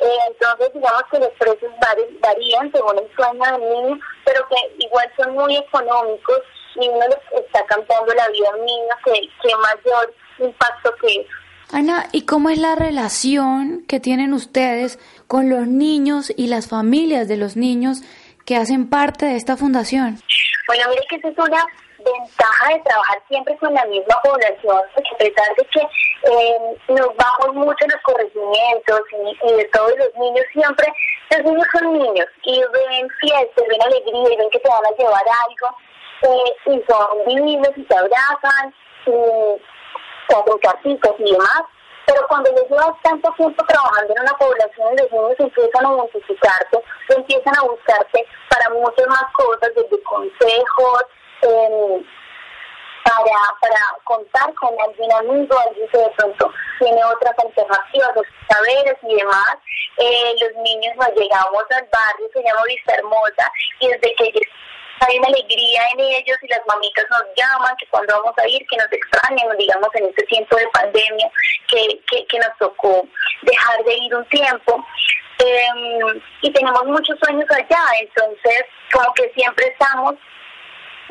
Eh, 0.00 0.18
entonces, 0.28 0.72
digamos 0.74 1.02
que 1.10 1.18
los 1.18 1.30
precios 1.30 1.72
varían 2.20 2.70
según 2.70 2.98
el 2.98 3.10
sueño 3.16 3.58
del 3.58 3.70
niño, 3.70 4.00
pero 4.24 4.46
que 4.48 4.84
igual 4.84 5.12
son 5.16 5.32
muy 5.32 5.56
económicos 5.56 6.40
y 6.76 6.88
uno 6.88 7.04
les 7.08 7.42
está 7.42 7.64
cantando 7.66 8.14
la 8.14 8.28
vida 8.28 8.48
a 8.48 8.56
un 8.56 8.64
niño 8.64 8.94
que, 9.04 9.28
que 9.42 9.56
mayor 9.56 10.14
impacto 10.38 10.94
que. 11.02 11.26
Ana, 11.70 12.06
¿y 12.12 12.24
cómo 12.24 12.48
es 12.48 12.58
la 12.58 12.76
relación 12.76 13.84
que 13.86 14.00
tienen 14.00 14.32
ustedes 14.32 14.98
con 15.26 15.50
los 15.50 15.66
niños 15.66 16.32
y 16.34 16.46
las 16.46 16.66
familias 16.66 17.28
de 17.28 17.36
los 17.36 17.56
niños 17.56 17.98
que 18.46 18.56
hacen 18.56 18.88
parte 18.88 19.26
de 19.26 19.36
esta 19.36 19.56
fundación? 19.56 20.18
Bueno, 20.66 20.84
mire 20.88 21.02
que 21.10 21.16
esa 21.16 21.28
es 21.28 21.38
una 21.38 21.66
ventaja 21.98 22.72
de 22.72 22.80
trabajar 22.80 23.22
siempre 23.28 23.56
con 23.58 23.74
la 23.74 23.84
misma 23.84 24.16
población, 24.22 24.80
porque 24.94 25.10
a 25.12 25.18
pesar 25.18 25.56
de 25.56 25.64
que 25.66 25.80
eh, 25.80 26.58
nos 26.88 27.08
vamos 27.16 27.54
mucho 27.54 27.86
los 27.86 28.02
corregimientos 28.02 29.00
y, 29.44 29.52
de 29.52 29.64
todos 29.66 29.92
los 29.98 30.14
niños, 30.16 30.44
siempre 30.52 30.86
los 31.30 31.44
niños 31.44 31.66
son 31.72 31.92
niños 31.92 32.26
y 32.44 32.60
ven 32.60 33.08
fiestas, 33.20 33.64
ven 33.68 33.82
alegría 33.82 34.32
y 34.32 34.36
ven 34.36 34.50
que 34.50 34.60
te 34.60 34.68
van 34.68 34.86
a 34.86 34.96
llevar 34.96 35.24
algo 35.44 35.76
eh, 36.22 36.72
y 36.72 36.82
son 36.90 37.24
divinos 37.26 37.70
y 37.76 37.84
se 37.84 37.94
abrazan 37.94 38.74
y 39.06 39.10
hacen 40.34 40.58
cartitas 40.58 41.12
y 41.18 41.32
demás, 41.32 41.62
pero 42.06 42.26
cuando 42.28 42.50
les 42.52 42.68
llevas 42.70 42.94
tanto 43.02 43.30
tiempo 43.36 43.64
trabajando 43.66 44.14
en 44.14 44.22
una 44.22 44.32
población, 44.38 44.96
los 44.96 45.12
niños 45.12 45.34
empiezan 45.38 45.86
a 45.86 45.94
identificarte, 45.94 46.78
empiezan 47.10 47.58
a 47.58 47.62
buscarte 47.62 48.26
para 48.48 48.70
muchas 48.70 49.06
más 49.08 49.24
cosas, 49.34 49.70
desde 49.76 50.02
consejos, 50.02 51.04
eh, 51.42 52.04
para, 53.04 53.38
para 53.60 53.80
contar 54.04 54.54
con 54.54 54.70
algún 54.80 55.12
amigo, 55.12 55.58
alguien 55.58 55.88
que 55.88 55.98
de 55.98 56.10
pronto 56.16 56.50
tiene 56.78 57.04
otras 57.04 57.34
alternativas, 57.38 58.16
los 58.16 58.26
saberes 58.48 58.96
y 59.02 59.14
demás. 59.14 59.56
Eh, 59.98 60.34
los 60.40 60.62
niños 60.62 60.94
nos 60.96 61.08
llegamos 61.14 61.64
al 61.70 61.88
barrio, 61.92 62.28
se 62.32 62.42
llama 62.42 62.62
Vista 62.68 62.94
Hermosa, 62.94 63.52
y 63.80 63.88
desde 63.88 64.14
que 64.14 64.32
hay 65.00 65.18
una 65.18 65.28
alegría 65.28 65.82
en 65.92 66.00
ellos 66.00 66.38
y 66.42 66.48
las 66.48 66.60
mamitas 66.66 67.04
nos 67.10 67.22
llaman, 67.36 67.76
que 67.76 67.86
cuando 67.86 68.20
vamos 68.20 68.34
a 68.38 68.48
ir, 68.48 68.66
que 68.66 68.76
nos 68.76 68.92
extrañan, 68.92 69.56
digamos, 69.56 69.88
en 69.94 70.06
este 70.06 70.24
tiempo 70.24 70.56
de 70.56 70.68
pandemia, 70.68 71.30
que, 71.68 72.00
que, 72.26 72.38
nos 72.38 72.56
tocó 72.58 73.06
dejar 73.42 73.84
de 73.84 73.94
ir 73.94 74.14
un 74.14 74.24
tiempo. 74.26 74.84
Em, 75.38 76.20
y 76.42 76.52
tenemos 76.52 76.84
muchos 76.86 77.16
sueños 77.22 77.48
allá, 77.50 77.82
entonces 78.00 78.64
como 78.92 79.12
que 79.14 79.30
siempre 79.34 79.66
estamos 79.66 80.14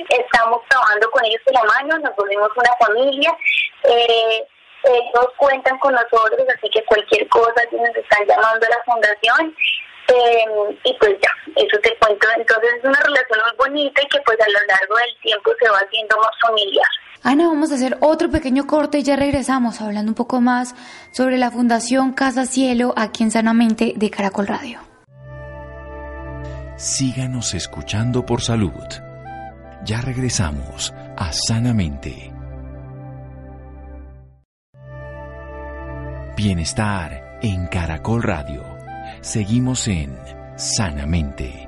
estamos 0.10 0.62
trabajando 0.67 1.10
con 1.10 1.25
ellos 1.25 1.41
de 1.46 1.53
la 1.53 1.63
mano, 1.63 1.98
nos 2.00 2.15
volvimos 2.15 2.50
una 2.56 2.75
familia. 2.79 3.36
Eh, 3.84 4.46
ellos 4.84 5.27
cuentan 5.38 5.77
con 5.79 5.94
nosotros, 5.94 6.46
así 6.56 6.70
que 6.70 6.84
cualquier 6.86 7.27
cosa 7.29 7.65
que 7.70 7.77
nos 7.77 7.96
están 7.96 8.25
llamando 8.27 8.65
a 8.65 8.70
la 8.70 8.84
fundación. 8.86 9.56
Eh, 10.08 10.78
y 10.84 10.94
pues 11.00 11.14
ya, 11.22 11.30
eso 11.56 11.78
te 11.82 11.96
cuento. 12.00 12.28
Entonces 12.38 12.70
es 12.78 12.84
una 12.84 13.00
relación 13.00 13.40
muy 13.44 13.58
bonita 13.58 14.02
y 14.02 14.08
que 14.08 14.20
pues 14.26 14.38
a 14.40 14.50
lo 14.50 14.66
largo 14.68 14.96
del 14.96 15.22
tiempo 15.22 15.52
se 15.60 15.70
va 15.70 15.80
haciendo 15.80 16.18
más 16.18 16.32
familiar. 16.42 16.88
Ana, 17.24 17.48
vamos 17.48 17.72
a 17.72 17.76
hacer 17.76 17.98
otro 18.00 18.30
pequeño 18.30 18.68
corte 18.68 19.00
y 19.00 19.04
ya 19.04 19.16
regresamos 19.16 19.82
hablando 19.82 20.12
un 20.12 20.16
poco 20.16 20.40
más 20.40 20.76
sobre 21.12 21.38
la 21.38 21.52
Fundación 21.52 22.14
Casa 22.14 22.46
Cielo 22.46 22.94
aquí 22.96 23.24
en 23.24 23.32
Sanamente 23.32 23.94
de 23.96 24.10
Caracol 24.10 24.48
Radio. 24.48 24.80
Síganos 26.78 27.54
escuchando 27.56 28.26
por 28.26 28.42
salud. 28.42 28.72
Ya 29.84 30.00
regresamos 30.00 30.94
a 31.18 31.34
Sanamente. 31.34 32.32
Bienestar 36.38 37.40
en 37.42 37.66
Caracol 37.66 38.22
Radio. 38.22 38.76
Seguimos 39.27 39.89
en 39.89 40.17
Sanamente. 40.55 41.67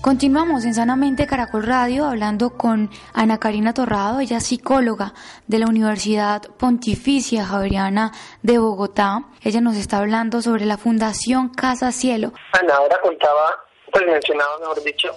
Continuamos 0.00 0.64
en 0.64 0.72
Sanamente 0.72 1.26
Caracol 1.26 1.64
Radio 1.66 2.06
hablando 2.06 2.56
con 2.56 2.88
Ana 3.12 3.38
Karina 3.38 3.74
Torrado, 3.74 4.20
ella 4.20 4.38
es 4.38 4.46
psicóloga 4.46 5.12
de 5.46 5.58
la 5.58 5.66
Universidad 5.66 6.40
Pontificia 6.58 7.44
Javeriana 7.44 8.12
de 8.40 8.56
Bogotá. 8.56 9.18
Ella 9.44 9.60
nos 9.60 9.76
está 9.76 9.98
hablando 9.98 10.40
sobre 10.40 10.64
la 10.64 10.78
Fundación 10.78 11.50
Casa 11.50 11.92
Cielo. 11.92 12.32
Ana 12.58 12.76
ahora 12.76 12.98
contaba, 13.02 13.62
pues 13.92 14.06
mencionaba, 14.06 14.58
mejor 14.58 14.82
dicho, 14.82 15.14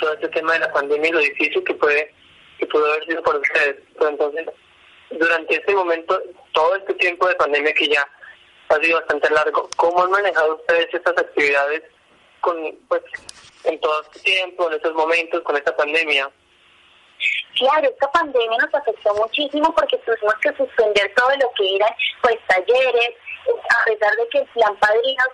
todo 0.00 0.14
este 0.14 0.28
tema 0.28 0.54
de 0.54 0.60
la 0.60 0.72
pandemia 0.72 1.10
y 1.10 1.12
lo 1.12 1.18
difícil 1.18 1.62
que 1.62 1.74
puede 1.74 2.10
que 2.58 2.64
pudo 2.68 2.86
haber 2.86 3.04
sido 3.04 3.22
para 3.22 3.38
ustedes. 3.38 3.76
Pero 3.98 4.08
entonces, 4.08 4.48
durante 5.18 5.56
este 5.56 5.74
momento, 5.74 6.20
todo 6.52 6.76
este 6.76 6.94
tiempo 6.94 7.26
de 7.28 7.34
pandemia 7.34 7.72
que 7.74 7.88
ya 7.88 8.08
ha 8.68 8.76
sido 8.76 8.98
bastante 9.00 9.30
largo, 9.30 9.68
¿cómo 9.76 10.04
han 10.04 10.10
manejado 10.10 10.56
ustedes 10.56 10.88
estas 10.92 11.16
actividades 11.18 11.82
con, 12.40 12.56
pues, 12.88 13.02
en 13.64 13.80
todo 13.80 14.02
este 14.02 14.20
tiempo, 14.20 14.68
en 14.68 14.74
estos 14.74 14.94
momentos, 14.94 15.42
con 15.42 15.56
esta 15.56 15.76
pandemia? 15.76 16.30
Claro, 17.56 17.88
esta 17.88 18.10
pandemia 18.10 18.58
nos 18.58 18.74
afectó 18.74 19.14
muchísimo 19.14 19.72
porque 19.74 19.96
tuvimos 19.98 20.34
que 20.42 20.52
suspender 20.56 21.12
todo 21.14 21.30
lo 21.30 21.50
que 21.56 21.76
eran 21.76 21.90
pues 22.20 22.36
talleres, 22.48 23.14
a 23.70 23.84
pesar 23.84 24.16
de 24.16 24.28
que 24.30 24.38
el 24.38 24.46
plan 24.46 24.76
Padrinos 24.76 25.28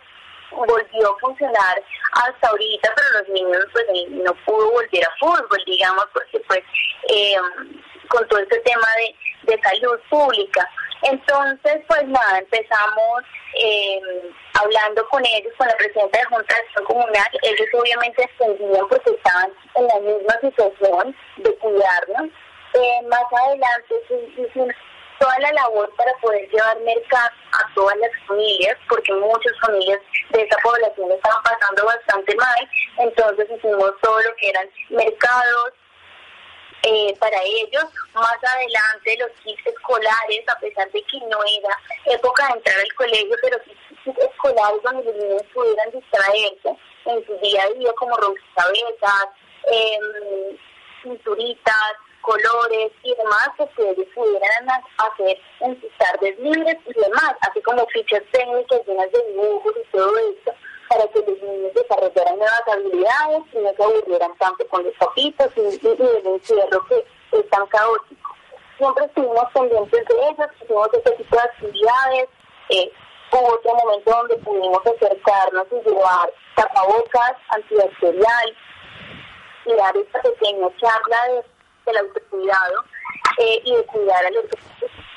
volvió 0.51 1.15
a 1.15 1.19
funcionar 1.21 1.83
hasta 2.13 2.49
ahorita, 2.49 2.93
pero 2.95 3.21
los 3.21 3.29
niños 3.29 3.65
pues 3.73 3.87
no 4.11 4.35
pudo 4.45 4.71
volver 4.71 5.05
a 5.05 5.17
fútbol, 5.19 5.63
digamos, 5.65 6.05
porque 6.13 6.41
pues 6.41 6.61
eh, 7.09 7.37
con 8.11 8.27
todo 8.29 8.41
este 8.41 8.59
tema 8.61 8.87
de, 8.97 9.53
de 9.55 9.63
salud 9.63 9.99
pública. 10.11 10.69
Entonces, 11.03 11.81
pues 11.89 12.07
nada, 12.07 12.39
empezamos 12.39 13.23
eh, 13.55 14.01
hablando 14.61 15.09
con 15.09 15.25
ellos, 15.25 15.53
con 15.57 15.67
la 15.67 15.77
presidenta 15.77 16.19
de 16.19 16.25
Junta 16.27 16.55
de 16.55 16.61
Acción 16.61 16.85
Comunal. 16.85 17.29
Ellos 17.43 17.69
obviamente 17.73 18.23
extendían 18.23 18.87
porque 18.89 19.11
estaban 19.11 19.51
en 19.77 19.87
la 19.87 19.99
misma 20.01 20.35
situación 20.41 21.17
de 21.39 21.57
cuidarnos. 21.57 22.29
Eh, 22.75 23.03
más 23.09 23.25
adelante 23.33 23.95
hicimos 24.37 24.75
toda 25.19 25.39
la 25.41 25.53
labor 25.53 25.91
para 25.97 26.13
poder 26.23 26.49
llevar 26.51 26.79
mercado 26.81 27.31
a 27.53 27.75
todas 27.75 27.97
las 27.99 28.11
familias, 28.27 28.77
porque 28.89 29.13
muchas 29.13 29.53
familias 29.61 30.01
de 30.31 30.43
esa 30.43 30.57
población 30.63 31.13
estaban 31.13 31.43
pasando 31.43 31.85
bastante 31.85 32.35
mal. 32.37 32.71
Entonces 32.99 33.49
hicimos 33.51 33.93
todo 34.03 34.21
lo 34.21 34.35
que 34.37 34.51
eran 34.51 34.69
mercados, 34.91 35.73
eh, 36.83 37.15
para 37.19 37.43
ellos. 37.43 37.85
Más 38.15 38.39
adelante 38.43 39.17
los 39.19 39.31
kits 39.43 39.67
escolares, 39.67 40.49
a 40.49 40.59
pesar 40.59 40.91
de 40.91 41.03
que 41.03 41.19
no 41.29 41.39
era 41.45 41.79
época 42.07 42.47
de 42.49 42.53
entrar 42.55 42.81
al 42.81 42.95
colegio, 42.95 43.37
pero 43.43 43.59
kits 44.05 44.19
escolares 44.19 44.83
donde 44.83 45.05
los 45.05 45.15
niños 45.17 45.43
pudieran 45.55 45.91
distraerse 45.91 46.77
en 47.07 47.27
su 47.27 47.37
día 47.39 47.63
a 47.65 47.71
día 47.71 47.93
como 47.95 48.17
rompecabezas, 48.17 49.27
eh, 49.71 50.57
pinturitas, 51.03 51.93
colores 52.21 52.93
y 53.03 53.15
demás, 53.15 53.49
que 53.77 53.91
ellos 53.91 54.07
pudieran 54.15 54.69
hacer 54.69 55.39
en 55.61 55.81
sus 55.81 55.91
tardes 55.97 56.39
libres 56.39 56.77
y 56.87 57.01
demás, 57.01 57.35
así 57.49 57.63
como 57.63 57.87
fichas 57.87 58.23
técnicas 58.31 58.81
llenas 58.87 59.11
de 59.11 59.33
dibujos 59.33 59.75
y 59.77 59.97
todo 59.97 60.19
esto 60.19 60.53
para 60.91 61.07
que 61.07 61.21
los 61.21 61.41
niños 61.41 61.73
desarrollaran 61.73 62.37
nuevas 62.37 62.63
habilidades 62.67 63.43
y 63.53 63.59
no 63.59 63.73
se 63.73 63.83
aburrieran 63.85 64.37
tanto 64.39 64.67
con 64.69 64.83
los 64.83 64.95
papitos 64.95 65.47
y, 65.57 65.61
el 65.61 66.27
encierro 66.27 66.85
que 66.89 67.07
es 67.31 67.49
tan 67.51 67.65
caótico. 67.69 68.35
Siempre 68.77 69.05
estuvimos 69.05 69.45
pendientes 69.55 70.05
de 70.09 70.15
ellos, 70.15 70.49
hicimos 70.61 70.89
este 70.93 71.11
tipo 71.13 71.37
de 71.37 71.43
actividades. 71.43 72.29
Eh, 72.71 72.93
hubo 73.31 73.55
otro 73.55 73.75
momento 73.77 74.11
donde 74.11 74.37
pudimos 74.39 74.81
acercarnos 74.85 75.67
y 75.71 75.89
llevar 75.89 76.33
tapabocas, 76.57 77.37
antibacterial 77.51 78.57
y 79.67 79.73
dar 79.75 79.97
esta 79.97 80.23
pequeña 80.23 80.69
charla 80.81 81.29
de, 81.29 81.45
del 81.87 81.99
autocuidado 81.99 82.85
eh, 83.39 83.63
y 83.65 83.77
de 83.77 83.85
cuidar 83.87 84.25
a 84.25 84.31
los 84.31 84.45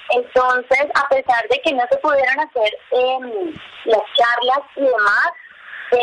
entonces, 0.10 0.86
a 0.94 1.08
pesar 1.10 1.48
de 1.50 1.60
que 1.62 1.74
no 1.74 1.84
se 1.90 1.98
pudieran 1.98 2.40
hacer 2.42 2.78
eh, 2.92 3.54
las 3.86 4.02
charlas 4.16 4.60
y 4.76 4.82
demás, 4.82 5.32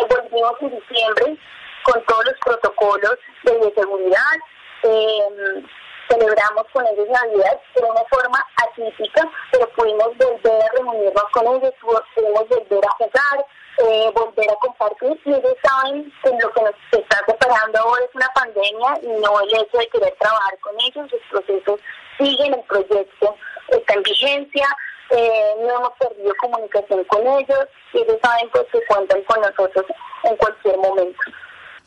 volvimos 0.08 0.54
en 0.60 0.70
diciembre 0.70 1.38
con 1.84 2.04
todos 2.04 2.24
los 2.24 2.34
protocolos 2.44 3.16
de 3.44 3.58
bioseguridad. 3.58 4.36
Eh, 4.82 5.64
celebramos 6.08 6.64
con 6.72 6.86
ellos 6.86 7.08
Navidad 7.08 7.60
de 7.74 7.82
una 7.82 8.02
forma 8.10 8.44
atípica, 8.56 9.30
pero 9.52 9.68
pudimos 9.70 10.16
volver 10.16 10.62
a 10.62 10.68
reunirnos 10.74 11.24
con 11.32 11.46
ellos, 11.46 11.72
pudimos 11.80 12.48
volver 12.48 12.84
a 12.84 12.92
jugar, 12.98 13.46
eh, 13.78 14.10
volver 14.14 14.50
a 14.50 14.56
compartir. 14.56 15.20
Y 15.24 15.30
ellos 15.30 15.54
saben 15.62 16.12
que 16.22 16.30
lo 16.30 16.52
que 16.52 16.62
nos 16.62 16.74
está 16.90 17.24
separando 17.26 17.78
ahora 17.78 18.04
es 18.04 18.14
una 18.14 18.28
pandemia 18.34 18.98
y 19.02 19.20
no 19.20 19.40
el 19.40 19.54
hecho 19.54 19.78
de 19.78 19.88
querer 19.88 20.14
trabajar 20.18 20.58
con 20.60 20.74
ellos. 20.80 21.12
Los 21.12 21.22
procesos 21.30 21.80
siguen, 22.18 22.54
el 22.54 22.62
proyecto 22.64 23.36
está 23.68 23.94
en 23.94 24.02
vigencia. 24.02 24.66
Eh, 25.10 25.54
no 25.60 25.76
hemos 25.76 25.92
perdido 25.98 26.32
comunicación 26.40 27.04
con 27.04 27.26
ellos 27.26 27.66
y 27.92 27.98
ellos 27.98 28.16
saben 28.22 28.48
pues, 28.52 28.64
que 28.72 28.80
cuentan 28.86 29.22
con 29.24 29.40
nosotros 29.40 29.86
en 30.24 30.36
cualquier 30.36 30.76
momento. 30.78 31.18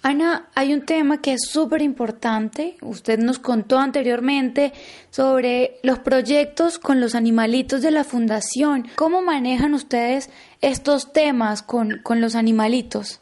Ana, 0.05 0.49
hay 0.53 0.73
un 0.73 0.85
tema 0.85 1.21
que 1.21 1.31
es 1.31 1.49
súper 1.49 1.81
importante. 1.81 2.75
Usted 2.81 3.19
nos 3.19 3.39
contó 3.39 3.79
anteriormente 3.79 4.73
sobre 5.09 5.79
los 5.81 5.99
proyectos 5.99 6.77
con 6.77 6.99
los 6.99 7.15
animalitos 7.15 7.81
de 7.81 7.91
la 7.91 8.03
fundación. 8.03 8.89
¿Cómo 8.97 9.21
manejan 9.21 9.73
ustedes 9.73 10.29
estos 10.59 11.13
temas 11.13 11.63
con, 11.63 11.99
con 12.03 12.19
los 12.19 12.35
animalitos? 12.35 13.21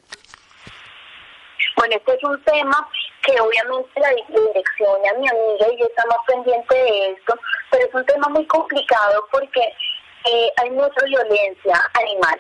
Bueno, 1.77 1.95
este 1.97 2.15
es 2.15 2.23
un 2.23 2.43
tema 2.45 2.89
que 3.23 3.39
obviamente 3.39 3.99
la 3.99 4.10
dirección 4.10 5.07
a 5.07 5.13
mi 5.19 5.27
amiga 5.27 5.67
y 5.71 5.79
yo 5.79 5.86
estamos 5.86 6.17
pendiente 6.27 6.75
de 6.75 7.12
esto, 7.12 7.36
pero 7.69 7.86
es 7.86 7.93
un 7.93 8.05
tema 8.05 8.27
muy 8.29 8.45
complicado 8.47 9.25
porque 9.31 9.62
eh, 10.25 10.51
hay 10.57 10.69
mucha 10.71 11.05
violencia 11.05 11.89
animal. 11.93 12.39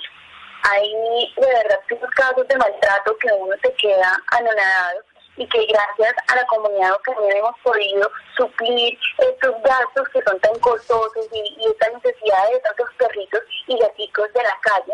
Hay 0.63 0.91
de 1.37 1.47
verdad 1.47 1.79
muchos 1.89 2.09
casos 2.11 2.47
de 2.47 2.57
maltrato 2.57 3.17
que 3.17 3.27
uno 3.33 3.55
se 3.63 3.73
queda 3.73 4.17
anonadado 4.27 5.01
y 5.37 5.47
que 5.47 5.65
gracias 5.65 6.13
a 6.27 6.35
la 6.35 6.45
comunidad 6.45 6.97
también 7.05 7.37
hemos 7.37 7.57
podido 7.63 8.11
suplir 8.37 8.97
estos 9.17 9.55
gastos 9.63 10.07
que 10.09 10.21
son 10.23 10.39
tan 10.39 10.57
costosos 10.59 11.27
y, 11.31 11.55
y 11.57 11.67
estas 11.67 11.93
necesidades 11.93 12.53
de 12.53 12.59
tantos 12.59 12.89
perritos 12.97 13.41
y 13.67 13.77
gaticos 13.77 14.31
de 14.33 14.43
la 14.43 14.57
calle. 14.61 14.93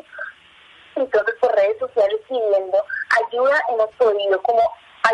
Entonces 0.95 1.35
por 1.41 1.53
redes 1.53 1.77
sociales 1.79 2.19
pidiendo 2.29 2.83
ayuda 3.27 3.61
hemos 3.69 3.89
podido 3.95 4.41
como 4.43 4.61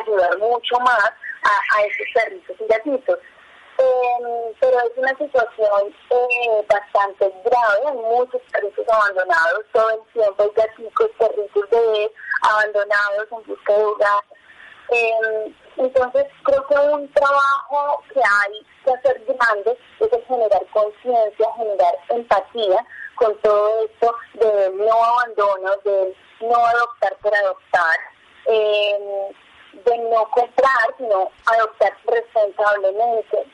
ayudar 0.02 0.38
mucho 0.38 0.80
más 0.80 1.00
a, 1.44 1.78
a 1.78 1.82
estos 1.86 2.08
perritos 2.14 2.56
y 2.60 2.66
gatitos. 2.68 3.20
Eh, 3.80 4.56
pero 4.60 4.80
es 4.82 4.98
una 4.98 5.18
situación 5.18 5.96
eh, 6.12 6.66
bastante 6.70 7.34
grave, 7.44 7.88
hay 7.88 7.98
muchos 7.98 8.42
perritos 8.52 8.86
abandonados 8.88 9.66
todo 9.72 9.90
el 9.90 10.14
tiempo, 10.14 10.44
hay 10.44 10.52
gatitos, 10.56 11.10
perritos 11.18 11.70
bebés 11.72 12.12
abandonados 12.44 13.28
en 13.32 13.44
busca 13.48 13.74
de 13.74 13.84
hogar. 13.84 14.24
Eh, 14.90 15.56
entonces 15.78 16.26
creo 16.44 16.68
que 16.68 16.76
un 16.76 17.12
trabajo 17.14 18.04
que 18.14 18.20
hay 18.20 18.66
que 18.86 18.92
hacer 18.92 19.24
grande 19.26 19.78
es 20.00 20.14
el 20.14 20.26
generar 20.26 20.66
conciencia, 20.72 21.48
generar 21.58 21.96
empatía 22.10 22.86
con 23.16 23.36
todo 23.42 23.86
esto 23.86 24.16
de 24.36 24.70
no 24.70 25.04
abandono, 25.04 25.72
de 25.84 26.16
no 26.42 26.66
adoptar 26.66 27.16
por 27.24 27.34
adoptar. 27.34 27.98
De 29.74 29.98
no 29.98 30.30
comprar, 30.30 30.96
sino 30.98 31.32
adoptar 31.46 31.94
responsablemente. 32.06 33.46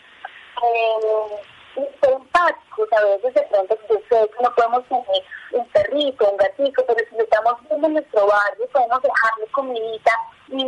Eh, 0.64 1.42
ser 1.76 2.14
empáticos. 2.14 2.90
A 2.94 3.04
veces 3.04 3.34
de 3.34 3.42
pronto 3.44 3.78
yo 3.90 3.96
sé 4.10 4.30
que 4.30 4.44
no 4.44 4.54
podemos 4.56 4.84
tener 4.88 5.24
un 5.52 5.68
perrito, 5.70 6.30
un 6.30 6.38
gatito, 6.38 6.86
pero 6.86 7.00
si 7.10 7.18
estamos 7.18 7.54
viendo 7.68 7.88
en 7.88 7.94
nuestro 7.94 8.28
barrio, 8.28 8.68
podemos 8.72 9.02
dejarle 9.02 9.48
comidita 9.52 10.12
y, 10.50 10.66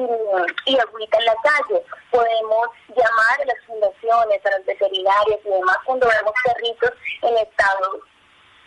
y 0.66 0.80
agüita 0.80 1.18
en 1.18 1.26
la 1.26 1.36
calle. 1.44 1.84
Podemos 2.12 2.68
llamar 2.90 3.42
a 3.42 3.46
las 3.46 3.66
fundaciones, 3.66 4.46
a 4.46 4.50
las 4.52 4.66
veterinarias 4.66 5.40
y 5.44 5.50
demás 5.50 5.78
cuando 5.86 6.08
vemos 6.08 6.34
perritos 6.46 6.92
en 7.24 7.38
estados 7.38 8.00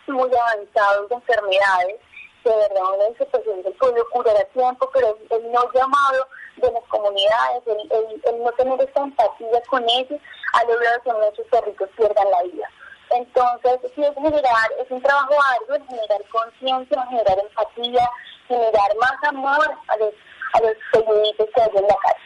muy 0.07 0.29
avanzados 0.35 1.09
de 1.09 1.15
enfermedades 1.15 1.99
de 2.45 2.55
verdad 2.55 2.83
una 2.93 3.17
situación 3.17 3.63
del 3.63 3.73
pueblo 3.73 4.07
curar 4.11 4.37
a 4.37 4.45
tiempo, 4.45 4.89
pero 4.93 5.17
el, 5.31 5.51
no 5.51 5.71
llamado 5.73 6.27
de 6.57 6.71
las 6.71 6.83
comunidades, 6.85 7.63
el, 7.67 8.43
no 8.43 8.51
tener 8.53 8.81
esta 8.81 9.01
empatía 9.03 9.61
con 9.69 9.83
ellos, 9.89 10.19
ha 10.53 10.63
logrado 10.63 11.01
que 11.03 11.13
muchos 11.13 11.45
perritos 11.51 11.89
pierdan 11.97 12.31
la 12.31 12.43
vida. 12.43 12.69
Entonces, 13.11 13.91
sí 13.93 14.03
es 14.03 14.13
generar, 14.15 14.69
es 14.83 14.89
un 14.89 15.01
trabajo 15.01 15.33
arduo, 15.53 15.85
generar 15.87 16.21
conciencia, 16.31 17.05
generar 17.07 17.37
empatía, 17.39 18.09
generar 18.47 18.91
más 18.99 19.29
amor 19.29 19.71
a 19.87 19.97
los, 19.97 20.13
a 20.53 20.59
los 20.61 20.73
que 20.91 21.61
hay 21.61 21.69
en 21.75 21.83
la 21.83 21.95
calle. 21.95 22.25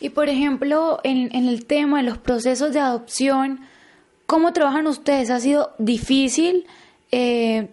Y 0.00 0.10
por 0.10 0.28
ejemplo, 0.28 1.00
en, 1.02 1.34
en 1.34 1.48
el 1.48 1.66
tema 1.66 1.98
de 1.98 2.04
los 2.04 2.18
procesos 2.18 2.72
de 2.72 2.80
adopción, 2.80 3.66
¿cómo 4.26 4.52
trabajan 4.52 4.86
ustedes? 4.86 5.30
¿Ha 5.30 5.40
sido 5.40 5.74
difícil? 5.78 6.66
Eh, 7.10 7.68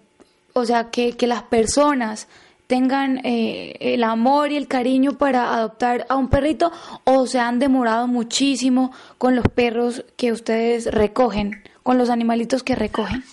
o 0.54 0.66
sea, 0.66 0.92
que, 0.92 1.16
que 1.18 1.28
las 1.28 1.44
personas 1.44 2.28
tengan 2.72 3.20
eh, 3.26 3.76
el 3.82 4.02
amor 4.02 4.54
y 4.54 4.56
el 4.56 4.70
cariño 4.70 5.18
para 5.18 5.54
adoptar 5.56 6.06
a 6.08 6.16
un 6.16 6.30
perrito 6.30 6.72
o 7.04 7.28
se 7.28 7.38
han 7.38 7.60
demorado 7.60 8.08
muchísimo 8.08 8.94
con 9.18 9.36
los 9.36 9.44
perros 9.50 10.06
que 10.16 10.32
ustedes 10.32 10.90
recogen, 10.90 11.68
con 11.84 11.98
los 11.98 12.10
animalitos 12.10 12.64
que 12.64 12.76
recogen? 12.76 13.26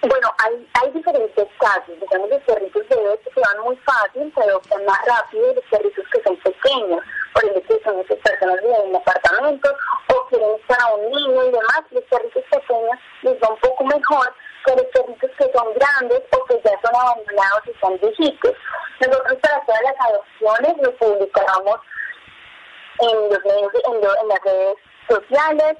Bueno, 0.00 0.28
hay, 0.38 0.66
hay 0.80 0.92
diferentes 0.92 1.46
casos. 1.60 1.94
Digamos, 2.00 2.30
los 2.30 2.40
perritos 2.44 2.88
bebés 2.88 3.20
que 3.22 3.34
se 3.34 3.40
van 3.40 3.62
muy 3.62 3.76
fácil, 3.84 4.32
se 4.34 4.40
adoptan 4.40 4.82
más 4.86 5.00
rápido, 5.04 5.52
y 5.52 5.54
los 5.56 5.64
perritos 5.70 6.04
que 6.10 6.22
son 6.22 6.36
pequeños, 6.38 7.00
por 7.34 7.44
ejemplo, 7.44 7.76
que 7.76 7.84
son 7.84 8.00
esas 8.00 8.16
personas 8.16 8.60
que 8.60 8.66
viven 8.66 8.88
en 8.88 8.96
apartamentos 8.96 9.72
o 10.08 10.26
quieren 10.30 10.48
estar 10.58 10.80
a 10.80 10.94
un 10.94 11.10
niño 11.10 11.44
y 11.44 11.50
demás, 11.52 11.82
los 11.90 12.04
perritos 12.04 12.44
pequeños 12.50 12.98
les 13.20 13.34
va 13.42 13.48
un 13.50 13.60
poco 13.60 13.84
mejor 13.84 14.32
que 14.64 14.72
los 14.72 14.86
perritos 14.86 15.30
que 15.36 15.52
son 15.52 15.68
grandes 15.74 16.22
o 16.32 16.43
ya 16.64 16.80
son 16.82 16.96
abandonados 16.96 17.60
y 17.66 17.70
están 17.70 17.98
viejitos. 17.98 18.52
Nosotros 19.00 19.38
para 19.42 19.64
todas 19.64 19.82
las 19.82 19.94
adopciones 20.00 20.74
lo 20.82 20.96
publicamos 20.96 21.76
en, 23.00 23.28
los 23.30 23.44
medios, 23.44 23.72
en, 23.84 24.28
las 24.28 24.40
redes 24.44 24.76
sociales. 25.08 25.76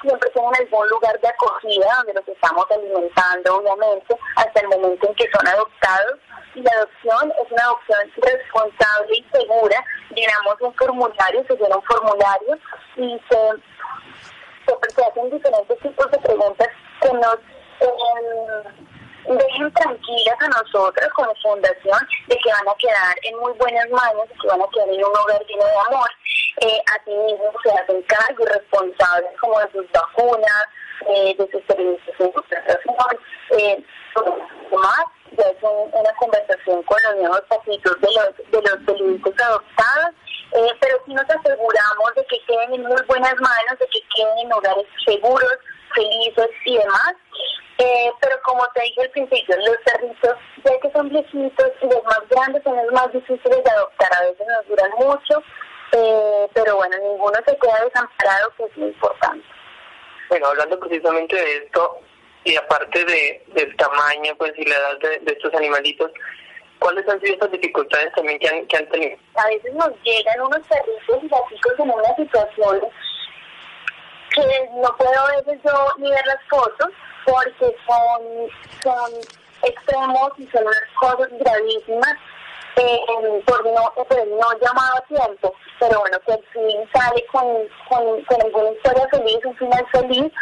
Siempre 0.00 0.30
tienen 0.30 0.54
algún 0.54 0.88
lugar 0.88 1.20
de 1.20 1.28
acogida 1.28 1.86
donde 1.96 2.14
los 2.14 2.28
estamos 2.28 2.64
alimentando, 2.70 3.56
obviamente, 3.56 4.16
hasta 4.36 4.60
el 4.60 4.68
momento 4.68 5.08
en 5.08 5.14
que 5.14 5.28
son 5.32 5.46
adoptados. 5.46 6.18
Y 6.54 6.62
la 6.62 6.70
adopción 6.72 7.32
es 7.42 7.52
una 7.52 7.62
adopción 7.64 8.12
responsable 8.16 9.16
y 9.16 9.26
segura. 9.32 9.84
Llenamos 10.10 10.60
un 10.60 10.74
formulario, 10.74 11.44
se 11.46 11.56
llena 11.56 11.76
un 11.76 11.82
formulario 11.82 12.58
y 12.96 13.20
se, 13.28 13.36
se, 14.66 15.04
hacen 15.04 15.30
diferentes 15.30 15.78
tipos 15.80 16.10
de 16.10 16.18
preguntas 16.18 16.68
que 17.00 17.12
nos 17.12 17.36
eh, 17.80 18.88
dejen 19.26 19.72
tranquilas 19.72 20.36
a 20.40 20.48
nosotros 20.48 21.08
como 21.14 21.34
fundación 21.42 21.98
de 22.26 22.36
que 22.36 22.50
van 22.50 22.68
a 22.68 22.74
quedar 22.78 23.16
en 23.22 23.38
muy 23.38 23.52
buenas 23.52 23.88
manos, 23.90 24.26
que 24.40 24.48
van 24.48 24.62
a 24.62 24.68
quedar 24.72 24.88
en 24.88 25.04
un 25.04 25.16
hogar 25.16 25.44
lleno 25.46 25.64
de 25.64 25.78
amor. 25.88 26.10
Eh, 26.60 26.82
a 26.92 27.04
ti 27.04 27.10
mismo 27.10 27.52
se 27.62 27.70
hacen 27.70 28.02
cargo 28.02 28.44
responsables 28.44 29.30
como 29.40 29.58
de 29.60 29.70
sus 29.72 29.92
vacunas, 29.92 30.64
eh, 31.06 31.34
de 31.38 31.48
sus 31.50 31.62
servicios 31.66 32.16
eh, 33.50 33.84
más, 34.72 35.04
ya 35.32 35.44
es 35.44 35.56
una 35.62 36.12
conversación 36.18 36.82
con 36.82 36.98
los 37.02 37.16
nuevos 37.16 37.42
pasitos 37.48 38.00
de 38.00 38.08
los, 38.12 38.50
de 38.50 38.70
los 38.70 38.84
peluditos 38.84 39.34
adoptados, 39.42 40.14
eh, 40.52 40.72
pero 40.80 40.96
sí 41.06 41.14
nos 41.14 41.28
aseguramos 41.28 42.14
de 42.16 42.24
que 42.26 42.40
queden 42.46 42.74
en 42.74 42.82
muy 42.82 43.02
buenas 43.06 43.34
manos, 43.34 43.78
de 43.78 43.86
que 43.86 44.00
queden 44.14 44.38
en 44.38 44.52
hogares 44.52 44.86
seguros, 45.04 45.58
felices 45.94 46.50
y 46.64 46.76
demás. 46.76 47.14
Eh, 47.78 48.10
pero 48.20 48.34
como 48.44 48.66
te 48.74 48.82
dije 48.82 49.02
al 49.02 49.10
principio, 49.10 49.56
los 49.56 49.76
perritos, 49.84 50.34
ya 50.64 50.80
que 50.80 50.90
son 50.90 51.08
viejitos 51.10 51.70
y 51.80 51.86
los 51.86 52.02
más 52.04 52.20
grandes 52.28 52.62
son 52.64 52.76
los 52.76 52.92
más 52.92 53.12
difíciles 53.12 53.62
de 53.62 53.70
adoptar, 53.70 54.10
a 54.14 54.22
veces 54.22 54.46
nos 54.48 54.66
duran 54.66 54.90
mucho, 54.98 55.42
eh, 55.92 56.48
pero 56.54 56.74
bueno, 56.74 56.96
ninguno 56.98 57.38
se 57.46 57.56
queda 57.56 57.84
desamparado, 57.84 58.52
que 58.56 58.64
es 58.64 58.76
muy 58.76 58.88
importante. 58.88 59.46
Bueno, 60.28 60.46
hablando 60.48 60.80
precisamente 60.80 61.36
de 61.36 61.56
esto, 61.58 62.00
y 62.44 62.56
aparte 62.56 63.04
de, 63.04 63.44
del 63.48 63.76
tamaño 63.76 64.34
pues 64.38 64.52
y 64.56 64.64
la 64.64 64.74
edad 64.74 64.98
de, 64.98 65.32
estos 65.32 65.54
animalitos, 65.54 66.10
¿cuáles 66.78 67.08
han 67.08 67.20
sido 67.20 67.34
estas 67.34 67.52
dificultades 67.52 68.12
también 68.14 68.38
que 68.38 68.48
han, 68.48 68.66
que 68.66 68.76
han 68.76 68.88
tenido? 68.88 69.18
A 69.36 69.46
veces 69.46 69.72
nos 69.74 69.90
llegan 70.02 70.40
unos 70.40 70.66
perritos 70.66 71.22
y 71.22 71.28
gatitos 71.28 71.78
en 71.78 71.90
una 71.90 72.16
situación 72.16 72.80
que 74.34 74.70
no 74.74 74.96
puedo 74.96 75.26
a 75.26 75.36
veces 75.36 75.60
yo 75.64 75.88
ni 75.98 76.10
ver 76.10 76.26
las 76.26 76.42
fotos 76.48 76.90
porque 77.24 77.76
son, 77.86 78.22
son 78.82 79.12
extremos 79.62 80.32
y 80.38 80.46
son 80.48 80.64
cosas 81.00 81.28
gravísimas 81.38 82.14
eh, 82.76 83.42
por, 83.44 83.64
no, 83.64 83.92
el 84.10 84.30
no 84.30 84.58
llamado 84.60 85.02
tiempo, 85.08 85.54
pero 85.80 86.00
bueno, 86.00 86.18
que 86.20 86.38
fin 86.52 86.88
sale 86.94 87.24
con, 87.32 87.44
con, 87.88 88.22
con 88.24 88.40
alguna 88.40 88.70
historia 88.70 89.08
feliz, 89.10 89.38
un 89.44 89.56
final 89.56 89.86
feliz, 89.90 90.32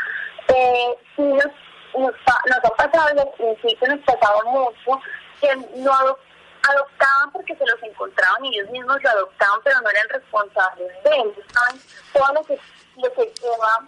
eh, 0.49 0.95
sí 1.17 1.23
nos, 1.23 1.47
nos, 1.95 2.13
nos 2.13 2.65
ha 2.65 2.71
pasado 2.77 3.15
y 3.17 3.21
al 3.21 3.31
principio 3.33 3.89
nos 3.89 4.01
pasaba 4.01 4.43
mucho 4.45 5.01
que 5.41 5.57
no 5.77 5.93
adoptaban 5.93 7.33
porque 7.33 7.57
se 7.57 7.67
los 7.67 7.83
encontraban 7.83 8.45
y 8.45 8.59
ellos 8.59 8.71
mismos 8.71 9.03
lo 9.03 9.11
adoptaban, 9.11 9.61
pero 9.65 9.81
no 9.81 9.91
eran 9.91 10.09
responsables 10.11 10.93
de 11.05 11.11
¿saben? 11.11 11.81
Todo 12.13 12.35
lo 12.35 12.43
que, 12.45 12.59
lo 12.97 13.13
que 13.13 13.33
lleva 13.41 13.87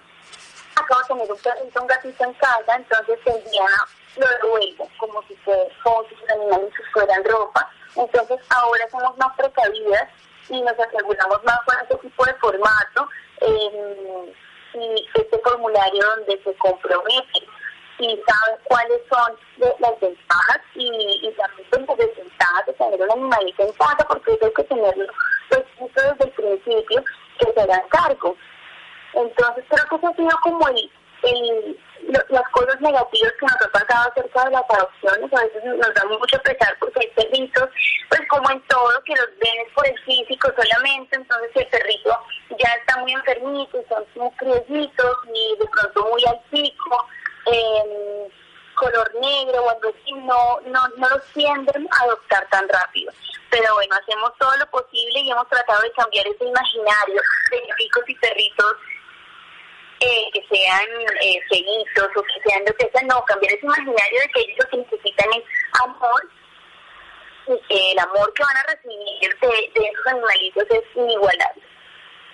acabo 0.76 1.00
de 1.00 1.06
tener 1.08 1.62
un 1.62 1.82
un 1.82 1.86
gatito 1.86 2.24
en 2.24 2.34
casa, 2.34 2.76
entonces 2.76 3.18
el 3.26 3.44
día 3.50 3.66
lo 4.16 4.26
devuelvo 4.26 4.88
como 4.98 5.22
si, 5.22 5.34
fue, 5.36 5.56
como 5.82 6.04
si 6.08 6.14
los 6.16 6.30
animales 6.30 6.72
fueran 6.92 7.24
ropa. 7.24 7.68
Entonces 7.96 8.38
ahora 8.50 8.88
somos 8.90 9.16
más 9.18 9.34
precavidas 9.36 10.08
y 10.48 10.60
nos 10.62 10.78
aseguramos 10.78 11.42
más 11.44 11.58
con 11.66 11.76
este 11.82 11.96
tipo 11.96 12.24
de 12.24 12.34
formato 12.34 13.08
eh, 13.40 14.34
y 14.74 15.08
este 15.14 15.38
formulario 15.38 16.04
donde 16.04 16.42
se 16.42 16.54
compromete 16.56 17.46
y 17.98 18.22
sabe 18.26 18.58
cuáles 18.64 19.00
son 19.10 19.36
las 19.80 20.00
ventajas 20.00 20.60
y, 20.74 21.20
y 21.22 21.32
también 21.32 21.86
las 21.86 21.96
desventajas 21.96 22.66
de 22.66 22.72
tener 22.74 23.00
un 23.02 23.10
animalito 23.10 23.62
en 23.64 23.72
casa 23.72 24.06
porque 24.08 24.38
hay 24.40 24.52
que 24.52 24.64
tenerlo 24.64 25.12
pues, 25.48 25.64
desde 25.78 26.24
el 26.24 26.30
principio 26.30 27.04
que 27.38 27.52
se 27.52 27.60
hagan 27.60 27.88
cargo. 27.88 28.36
Entonces 29.18 29.64
creo 29.68 29.84
que 29.88 29.96
eso 29.96 30.08
ha 30.08 30.16
sido 30.16 30.38
como 30.42 30.68
el, 30.68 30.90
el, 31.24 31.78
las 32.28 32.48
cosas 32.52 32.80
negativas 32.80 33.32
que 33.38 33.46
nos 33.46 33.66
ha 33.66 33.72
pasado 33.72 34.10
acerca 34.10 34.44
de 34.44 34.50
las 34.52 34.70
adopciones. 34.70 35.32
A 35.32 35.44
veces 35.44 35.64
nos 35.64 35.94
da 35.94 36.04
mucho 36.04 36.38
pesar 36.42 36.76
porque 36.78 37.00
hay 37.00 37.24
perritos, 37.24 37.68
pues 38.08 38.20
como 38.28 38.50
en 38.50 38.60
todo, 38.68 39.02
que 39.04 39.14
los 39.14 39.28
ven 39.40 39.74
por 39.74 39.86
el 39.86 39.98
físico 40.00 40.52
solamente, 40.56 41.16
entonces 41.16 41.50
el 41.54 41.66
perrito 41.66 42.16
ya 42.58 42.70
está 42.78 42.98
muy 43.00 43.12
enfermito, 43.12 43.84
son 43.88 44.04
muy 44.14 44.30
criollitos 44.36 45.16
y 45.34 45.56
de 45.58 45.66
pronto 45.66 46.08
muy 46.10 46.24
altico, 46.24 47.06
eh, 47.52 48.28
color 48.74 49.12
negro 49.20 49.64
o 49.64 49.70
algo 49.70 49.88
así, 49.88 50.12
no, 50.12 50.60
no, 50.66 50.80
no 50.96 51.08
los 51.08 51.24
tienden 51.34 51.88
a 51.90 52.04
adoptar 52.04 52.46
tan 52.50 52.68
rápido. 52.68 53.12
Pero 53.50 53.74
bueno, 53.74 53.96
hacemos 53.96 54.32
todo 54.38 54.54
lo 54.58 54.66
posible 54.70 55.20
y 55.20 55.30
hemos 55.30 55.48
tratado 55.48 55.82
de 55.82 55.92
cambiar 55.92 56.26
ese 56.26 56.44
imaginario 56.44 57.20
de 57.50 57.62
picos 57.76 58.04
y 58.06 58.14
perritos 58.16 58.76
eh, 60.00 60.30
que 60.32 60.44
sean 60.50 60.86
eh, 61.22 61.40
o 61.96 62.22
que 62.22 62.50
sean 62.50 62.62
lo 62.66 62.74
que 62.74 62.90
sea, 62.92 63.02
no, 63.02 63.24
cambiar 63.24 63.52
ese 63.52 63.66
imaginario 63.66 64.20
de 64.20 64.28
que 64.32 64.40
ellos 64.40 64.56
lo 64.62 64.70
que 64.70 64.76
necesitan 64.78 65.28
es 65.32 65.44
amor 65.82 66.30
y 67.48 67.68
que 67.68 67.92
el 67.92 67.98
amor 67.98 68.32
que 68.34 68.42
van 68.42 68.56
a 68.56 68.62
recibir 68.74 69.38
de, 69.40 69.88
esos 69.88 70.06
animalitos 70.06 70.64
es 70.70 70.84
inigualable. 70.96 71.62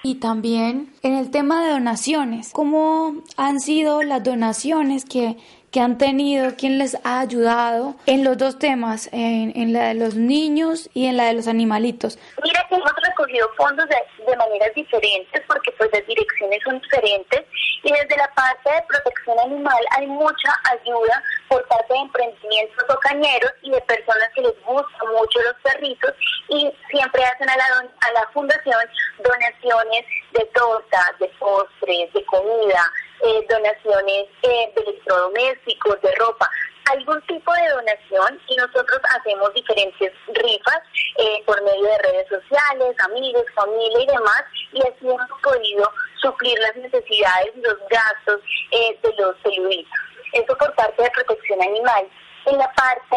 Y 0.02 0.16
también 0.16 0.92
en 1.02 1.14
el 1.14 1.30
tema 1.30 1.64
de 1.64 1.70
donaciones, 1.70 2.52
¿cómo 2.52 3.22
han 3.38 3.60
sido 3.60 4.02
las 4.02 4.22
donaciones 4.22 5.06
que, 5.06 5.36
que 5.74 5.80
han 5.80 5.98
tenido, 5.98 6.54
quién 6.56 6.78
les 6.78 6.96
ha 7.02 7.18
ayudado 7.18 7.96
en 8.06 8.22
los 8.22 8.38
dos 8.38 8.60
temas, 8.60 9.08
en, 9.10 9.72
la 9.72 9.88
de 9.88 9.94
los 9.94 10.14
niños 10.14 10.88
y 10.94 11.06
en 11.06 11.16
la 11.16 11.24
de 11.24 11.32
los 11.32 11.48
animalitos. 11.48 12.16
Mira 12.44 12.64
que 12.68 12.76
hemos 12.76 12.92
recogido 13.02 13.50
fondos 13.56 13.84
de, 13.88 13.96
de 14.24 14.36
maneras 14.36 14.70
diferentes 14.76 15.42
porque 15.48 15.72
pues 15.72 15.90
las 15.92 16.06
direcciones 16.06 16.60
son 16.62 16.80
diferentes 16.80 17.42
y 17.82 17.90
desde 17.90 18.16
la 18.16 18.30
parte 18.34 18.70
de 18.70 18.82
protección 18.86 19.36
animal 19.40 19.84
hay 19.98 20.06
mucha 20.06 20.54
ayuda 20.70 21.20
por 21.48 21.66
parte 21.66 21.92
de 21.92 21.98
emprendimientos 21.98 22.84
bocañeros 22.88 23.50
y 23.62 23.72
de 23.72 23.80
personas 23.80 24.28
que 24.36 24.42
les 24.42 24.54
gustan 24.62 25.08
mucho 25.08 25.42
los 25.42 25.56
perritos 25.72 26.14
y 26.50 26.72
siempre 26.88 27.24
hacen 27.24 27.50
a 27.50 27.56
la, 27.56 27.64
a 27.66 28.12
la 28.12 28.28
fundación 28.32 28.78
donaciones 29.18 30.06
de 30.34 30.44
tortas, 30.54 31.18
de 31.18 31.28
postres, 31.40 32.12
de 32.12 32.24
comida, 32.26 32.92
eh, 33.22 33.46
donaciones 33.48 34.26
eh, 34.42 34.72
de 34.74 34.82
electrodomésticos, 34.82 36.00
de 36.02 36.14
ropa, 36.16 36.50
algún 36.90 37.20
tipo 37.22 37.52
de 37.54 37.68
donación 37.70 38.40
y 38.48 38.56
nosotros 38.56 39.00
hacemos 39.16 39.54
diferentes 39.54 40.12
rifas 40.28 40.80
eh, 41.18 41.42
por 41.46 41.62
medio 41.62 41.84
de 41.84 41.98
redes 41.98 42.28
sociales, 42.28 42.94
amigos, 43.00 43.44
familia 43.54 44.02
y 44.02 44.06
demás 44.06 44.44
y 44.72 44.80
así 44.80 45.08
hemos 45.08 45.40
podido 45.42 45.90
suplir 46.20 46.58
las 46.58 46.76
necesidades 46.76 47.52
y 47.56 47.60
los 47.60 47.78
gastos 47.88 48.40
de 48.70 49.14
los 49.16 49.36
peluditos. 49.36 50.00
Eso 50.32 50.58
por 50.58 50.74
parte 50.74 51.02
de 51.02 51.10
protección 51.10 51.62
animal. 51.62 52.08
En 52.46 52.58
la 52.58 52.70
parte 52.74 53.16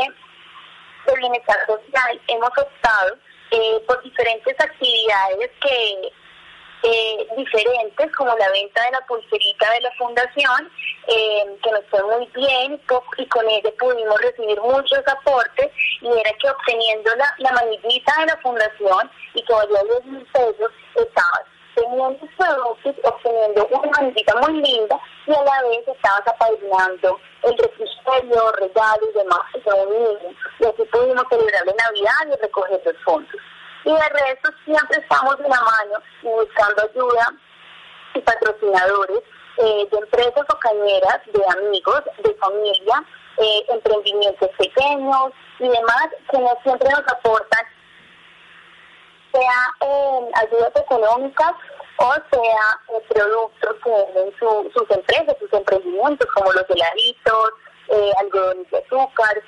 de 1.06 1.16
bienestar 1.16 1.58
social 1.66 2.22
hemos 2.28 2.50
optado 2.50 3.18
por 3.88 4.04
diferentes 4.04 4.56
actividades 4.60 5.50
que 5.62 6.12
eh, 6.88 7.28
diferentes, 7.36 8.16
como 8.16 8.34
la 8.38 8.50
venta 8.52 8.82
de 8.84 8.92
la 8.92 9.06
pulserita 9.08 9.70
de 9.72 9.82
la 9.82 9.92
fundación, 9.98 10.72
eh, 11.08 11.58
que 11.62 11.72
nos 11.72 11.84
fue 11.90 12.02
muy 12.04 12.26
bien 12.34 12.80
y 13.18 13.26
con 13.28 13.50
ella 13.50 13.70
pudimos 13.78 14.22
recibir 14.22 14.60
muchos 14.62 15.02
aportes 15.08 15.70
y 16.02 16.08
era 16.08 16.32
que 16.40 16.50
obteniendo 16.50 17.14
la, 17.16 17.34
la 17.40 17.52
manillita 17.52 18.14
de 18.20 18.26
la 18.28 18.38
fundación 18.38 19.12
y 19.34 19.44
que 19.44 19.54
valía 19.54 19.84
10 19.84 20.06
mil 20.06 20.26
pesos, 20.28 20.72
estabas 20.96 21.44
teniendo 21.76 22.28
productos, 22.38 22.96
obteniendo 23.04 23.68
una 23.68 23.92
manillita 23.92 24.36
muy 24.36 24.62
linda 24.62 25.00
y 25.28 25.32
a 25.32 25.44
la 25.44 25.62
vez 25.68 25.88
estabas 25.88 26.26
apadrinando 26.26 27.20
el 27.44 27.58
refrigerio, 27.58 28.52
regalos 28.54 29.10
y 29.14 29.18
demás, 29.18 29.42
y 30.60 30.66
así 30.66 30.84
pudimos 30.92 31.26
celebrar 31.30 31.66
la 31.66 31.74
Navidad 31.74 32.34
y 32.34 32.42
recoger 32.42 32.82
los 32.86 33.04
fondos. 33.04 33.42
Y 33.88 33.90
de 33.90 34.10
resto 34.10 34.52
siempre 34.66 35.00
estamos 35.00 35.38
de 35.38 35.48
la 35.48 35.62
mano 35.62 36.04
buscando 36.22 36.84
ayuda 36.84 37.32
y 38.16 38.20
patrocinadores 38.20 39.22
eh, 39.60 39.88
de 39.90 39.98
empresas 39.98 40.46
o 40.54 40.60
cañeras, 40.60 41.22
de 41.28 41.42
amigos, 41.58 42.02
de 42.22 42.34
familia, 42.34 43.04
eh, 43.38 43.66
emprendimientos 43.70 44.50
pequeños 44.58 45.32
y 45.60 45.70
demás 45.70 46.10
que 46.30 46.38
no 46.38 46.52
siempre 46.64 46.90
nos 46.90 47.08
aportan, 47.08 47.66
sea 49.32 49.88
eh, 49.88 50.32
ayudas 50.36 50.76
económicas 50.76 51.54
o 52.00 52.14
sea 52.14 53.02
productos 53.08 53.76
que 53.86 53.90
venden 53.90 54.34
sus 54.38 54.92
empresas, 54.92 55.38
sus 55.40 55.54
emprendimientos, 55.54 56.28
como 56.34 56.52
los 56.52 56.66
heladitos, 56.70 57.52
algodones 58.20 58.70
de 58.70 58.80
azúcar, 58.80 59.42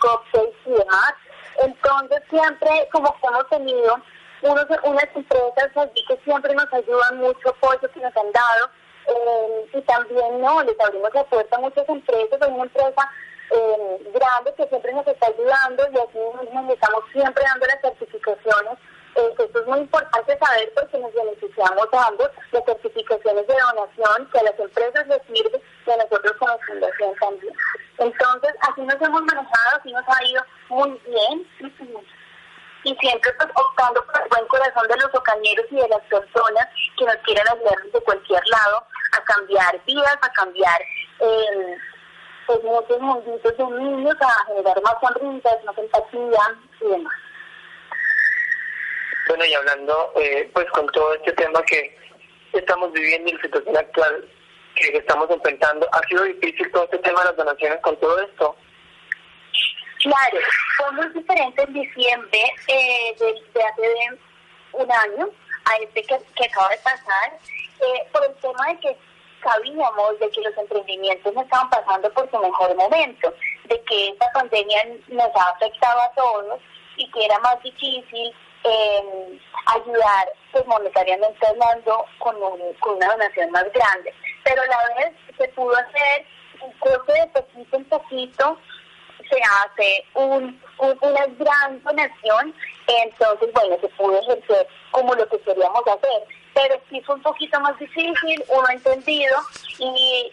cócteles 0.00 0.54
y 0.66 0.70
demás. 0.70 1.14
Entonces 1.58 2.22
siempre, 2.30 2.88
como 2.92 3.14
hemos 3.22 3.48
tenido 3.48 3.96
unos, 4.42 4.66
unas 4.84 5.08
empresas 5.14 5.76
allí 5.76 6.04
que 6.06 6.16
siempre 6.24 6.54
nos 6.54 6.72
ayudan 6.72 7.18
mucho, 7.18 7.48
apoyo 7.48 7.90
que 7.92 8.00
nos 8.00 8.16
han 8.16 8.32
dado, 8.32 8.70
eh, 9.08 9.70
y 9.74 9.80
también 9.82 10.40
no, 10.40 10.62
les 10.62 10.78
abrimos 10.80 11.12
la 11.14 11.24
puerta 11.24 11.56
a 11.56 11.60
muchas 11.60 11.88
empresas, 11.88 12.42
hay 12.42 12.52
una 12.52 12.64
empresa 12.64 13.10
eh, 13.50 14.10
grande 14.12 14.54
que 14.56 14.68
siempre 14.68 14.92
nos 14.92 15.06
está 15.06 15.26
ayudando 15.26 15.88
y 15.90 15.96
así 15.96 16.18
mismo 16.42 16.72
estamos 16.72 17.04
siempre 17.12 17.42
dando 17.44 17.66
las 17.66 17.80
certificaciones. 17.80 18.78
Eh, 19.16 19.34
esto 19.38 19.60
es 19.60 19.66
muy 19.66 19.78
importante 19.80 20.38
saber 20.38 20.72
porque 20.74 20.98
nos 20.98 21.14
beneficiamos 21.14 21.88
ambos, 21.92 22.30
las 22.52 22.64
certificaciones 22.64 23.46
de 23.46 23.54
donación 23.54 24.30
que 24.30 24.38
a 24.38 24.42
las 24.42 24.60
empresas 24.60 25.08
les 25.08 25.22
sirve 25.22 25.62
y 25.86 25.90
a 25.90 25.96
nosotros 25.96 26.32
como 26.38 26.58
fundación 26.58 27.14
también. 27.18 27.54
Entonces, 27.98 28.54
así 28.60 28.82
nos 28.82 29.00
hemos 29.00 29.22
manejado, 29.22 29.76
así 29.80 29.92
nos 29.92 30.04
ha 30.06 30.24
ido 30.24 30.42
muy 30.68 31.00
bien 31.06 31.46
y 32.84 32.94
siempre 32.96 33.32
pues, 33.38 33.48
optando 33.54 34.04
por 34.06 34.22
el 34.22 34.28
buen 34.28 34.46
corazón 34.46 34.88
de 35.48 35.56
los 35.56 35.64
ocañeros 35.64 35.66
y 35.70 35.76
de 35.76 35.88
las 35.88 36.02
personas 36.08 36.68
que 36.96 37.04
nos 37.04 37.16
quieren 37.24 37.44
ayudar 37.48 37.76
desde 37.84 38.00
cualquier 38.00 38.42
lado 38.48 38.84
a 39.12 39.24
cambiar 39.24 39.84
vidas, 39.86 40.18
a 40.20 40.32
cambiar 40.32 40.80
eh, 41.20 41.76
pues, 42.46 42.62
muchos 42.62 43.00
munditos 43.00 43.56
de 43.56 43.64
niños, 43.64 44.16
a 44.20 44.46
generar 44.46 44.82
más 44.82 44.94
sonrisas, 45.00 45.64
más 45.64 45.78
empatía 45.78 46.56
y 46.80 46.88
demás. 46.88 47.14
Bueno, 49.28 49.44
y 49.44 49.54
hablando 49.54 50.12
eh, 50.16 50.50
pues 50.54 50.66
con 50.70 50.86
todo 50.88 51.14
este 51.14 51.32
tema 51.32 51.62
que 51.64 51.96
estamos 52.54 52.92
viviendo 52.92 53.30
y 53.30 53.34
la 53.34 53.42
situación 53.42 53.76
actual 53.76 54.28
que 54.74 54.96
estamos 54.96 55.28
enfrentando, 55.30 55.88
¿ha 55.92 56.08
sido 56.08 56.24
difícil 56.24 56.70
todo 56.70 56.84
este 56.84 56.98
tema 56.98 57.20
de 57.20 57.26
las 57.26 57.36
donaciones 57.36 57.80
con 57.82 57.96
todo 58.00 58.18
esto? 58.20 58.56
Claro, 60.02 60.38
fue 60.76 60.92
muy 60.92 61.08
diferente 61.08 61.62
en 61.62 61.72
diciembre 61.74 62.40
eh, 62.68 63.16
de, 63.18 63.62
hace 63.62 64.18
un 64.78 64.92
año 64.92 65.28
a 65.64 65.76
este 65.82 66.02
que, 66.02 66.44
acaba 66.44 66.68
de 66.68 66.78
pasar, 66.78 67.38
eh, 67.80 68.08
por 68.12 68.24
el 68.24 68.34
tema 68.36 68.66
de 68.68 68.80
que 68.80 68.96
sabíamos 69.42 70.18
de 70.18 70.30
que 70.30 70.40
los 70.40 70.56
emprendimientos 70.56 71.34
no 71.34 71.42
estaban 71.42 71.70
pasando 71.70 72.10
por 72.12 72.30
su 72.30 72.38
mejor 72.38 72.74
momento, 72.74 73.32
de 73.64 73.80
que 73.82 74.08
esta 74.08 74.30
pandemia 74.32 74.84
nos 75.08 75.28
ha 75.36 75.50
afectado 75.50 76.00
a 76.00 76.12
todos 76.12 76.60
y 76.96 77.10
que 77.10 77.24
era 77.24 77.38
más 77.40 77.62
difícil 77.62 78.34
eh, 78.64 79.38
ayudar 79.66 80.32
pues, 80.52 80.66
monetariamente 80.66 81.46
hablando 81.46 82.04
con, 82.18 82.34
con 82.80 82.96
una 82.96 83.08
donación 83.08 83.50
más 83.50 83.64
grande. 83.72 84.12
Pero 84.42 84.62
a 84.62 84.66
la 84.66 84.94
vez 84.96 85.14
se 85.36 85.48
pudo 85.48 85.76
hacer 85.76 86.26
un 86.60 86.72
corte 86.78 87.12
de 87.12 87.26
poquito 87.28 87.76
en 87.76 87.84
poquito 87.84 88.58
se 89.30 89.40
hace 89.40 90.04
un, 90.14 90.60
una 90.78 91.26
gran 91.38 91.82
donación, 91.82 92.54
entonces, 92.86 93.52
bueno, 93.52 93.76
se 93.80 93.88
pudo 93.90 94.18
ejercer 94.20 94.66
como 94.90 95.14
lo 95.14 95.28
que 95.28 95.38
queríamos 95.40 95.82
hacer. 95.86 96.22
Pero 96.54 96.80
sí 96.90 97.00
fue 97.02 97.16
un 97.16 97.22
poquito 97.22 97.60
más 97.60 97.78
difícil, 97.78 98.44
uno 98.48 98.66
ha 98.68 98.72
entendido 98.72 99.36
y, 99.78 100.32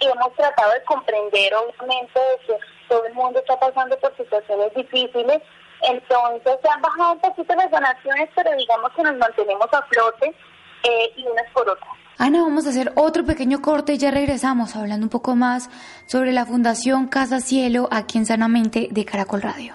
hemos 0.00 0.34
tratado 0.34 0.72
de 0.72 0.84
comprender, 0.84 1.54
obviamente, 1.54 2.20
que 2.46 2.58
todo 2.88 3.06
el 3.06 3.14
mundo 3.14 3.38
está 3.38 3.58
pasando 3.58 3.98
por 4.00 4.14
situaciones 4.16 4.74
difíciles. 4.74 5.40
Entonces, 5.82 6.58
se 6.62 6.68
han 6.68 6.82
bajado 6.82 7.12
un 7.12 7.20
poquito 7.20 7.54
las 7.54 7.70
donaciones, 7.70 8.28
pero 8.34 8.54
digamos 8.56 8.92
que 8.92 9.02
nos 9.02 9.16
mantenemos 9.16 9.68
a 9.72 9.82
flote 9.82 10.34
eh, 10.82 11.12
y 11.16 11.26
unas 11.26 11.50
por 11.52 11.68
otras. 11.68 12.03
Ana, 12.16 12.42
vamos 12.42 12.66
a 12.66 12.70
hacer 12.70 12.92
otro 12.94 13.24
pequeño 13.24 13.60
corte 13.60 13.94
y 13.94 13.98
ya 13.98 14.10
regresamos 14.10 14.76
hablando 14.76 15.06
un 15.06 15.10
poco 15.10 15.34
más 15.34 15.68
sobre 16.06 16.32
la 16.32 16.46
Fundación 16.46 17.08
Casa 17.08 17.40
Cielo 17.40 17.88
aquí 17.90 18.18
en 18.18 18.26
Sanamente 18.26 18.88
de 18.90 19.04
Caracol 19.04 19.42
Radio. 19.42 19.74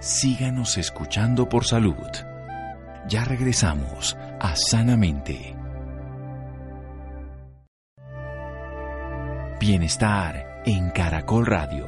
Síganos 0.00 0.78
escuchando 0.78 1.48
por 1.48 1.64
salud. 1.64 1.94
Ya 3.08 3.24
regresamos 3.24 4.16
a 4.40 4.56
Sanamente. 4.56 5.54
Bienestar 9.60 10.62
en 10.66 10.90
Caracol 10.90 11.46
Radio. 11.46 11.86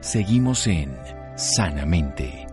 Seguimos 0.00 0.68
en 0.68 0.96
Sanamente. 1.34 2.47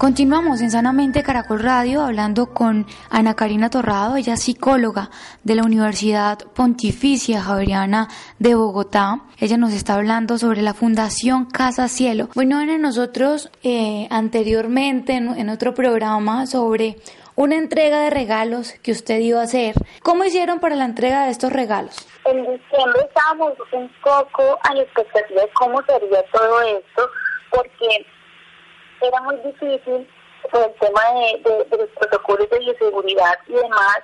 Continuamos 0.00 0.62
en 0.62 0.70
Sanamente 0.70 1.22
Caracol 1.22 1.60
Radio 1.60 2.00
hablando 2.02 2.54
con 2.54 2.86
Ana 3.10 3.36
Karina 3.36 3.68
Torrado, 3.68 4.16
ella 4.16 4.32
es 4.32 4.42
psicóloga 4.44 5.10
de 5.44 5.54
la 5.54 5.62
Universidad 5.62 6.38
Pontificia 6.54 7.42
Javeriana 7.42 8.08
de 8.38 8.54
Bogotá. 8.54 9.20
Ella 9.38 9.58
nos 9.58 9.74
está 9.74 9.96
hablando 9.96 10.38
sobre 10.38 10.62
la 10.62 10.72
Fundación 10.72 11.44
Casa 11.44 11.86
Cielo. 11.86 12.30
Bueno, 12.34 12.56
Ana, 12.56 12.78
nosotros 12.78 13.50
eh, 13.62 14.08
anteriormente 14.10 15.12
en, 15.12 15.50
otro 15.50 15.74
programa 15.74 16.46
sobre 16.46 16.96
una 17.36 17.56
entrega 17.56 18.00
de 18.00 18.08
regalos 18.08 18.72
que 18.82 18.92
usted 18.92 19.18
iba 19.18 19.40
a 19.40 19.44
hacer. 19.44 19.74
¿Cómo 20.02 20.24
hicieron 20.24 20.60
para 20.60 20.76
la 20.76 20.86
entrega 20.86 21.26
de 21.26 21.30
estos 21.32 21.52
regalos? 21.52 22.08
En 22.24 22.38
diciembre 22.38 23.02
estábamos 23.06 23.52
un 23.74 23.90
poco 24.02 24.58
a 24.62 24.74
la 24.74 24.82
expectativa 24.82 25.42
de 25.42 25.50
cómo 25.52 25.82
sería 25.82 26.24
todo 26.32 26.62
esto, 26.62 27.06
porque 27.50 28.06
era 29.02 29.20
muy 29.22 29.36
difícil 29.36 30.08
por 30.50 30.62
el 30.62 30.74
tema 30.74 31.02
de, 31.12 31.66
los 31.76 31.88
protocolos 31.98 32.48
de 32.50 32.58
bioseguridad 32.58 33.38
y 33.46 33.52
demás, 33.52 33.98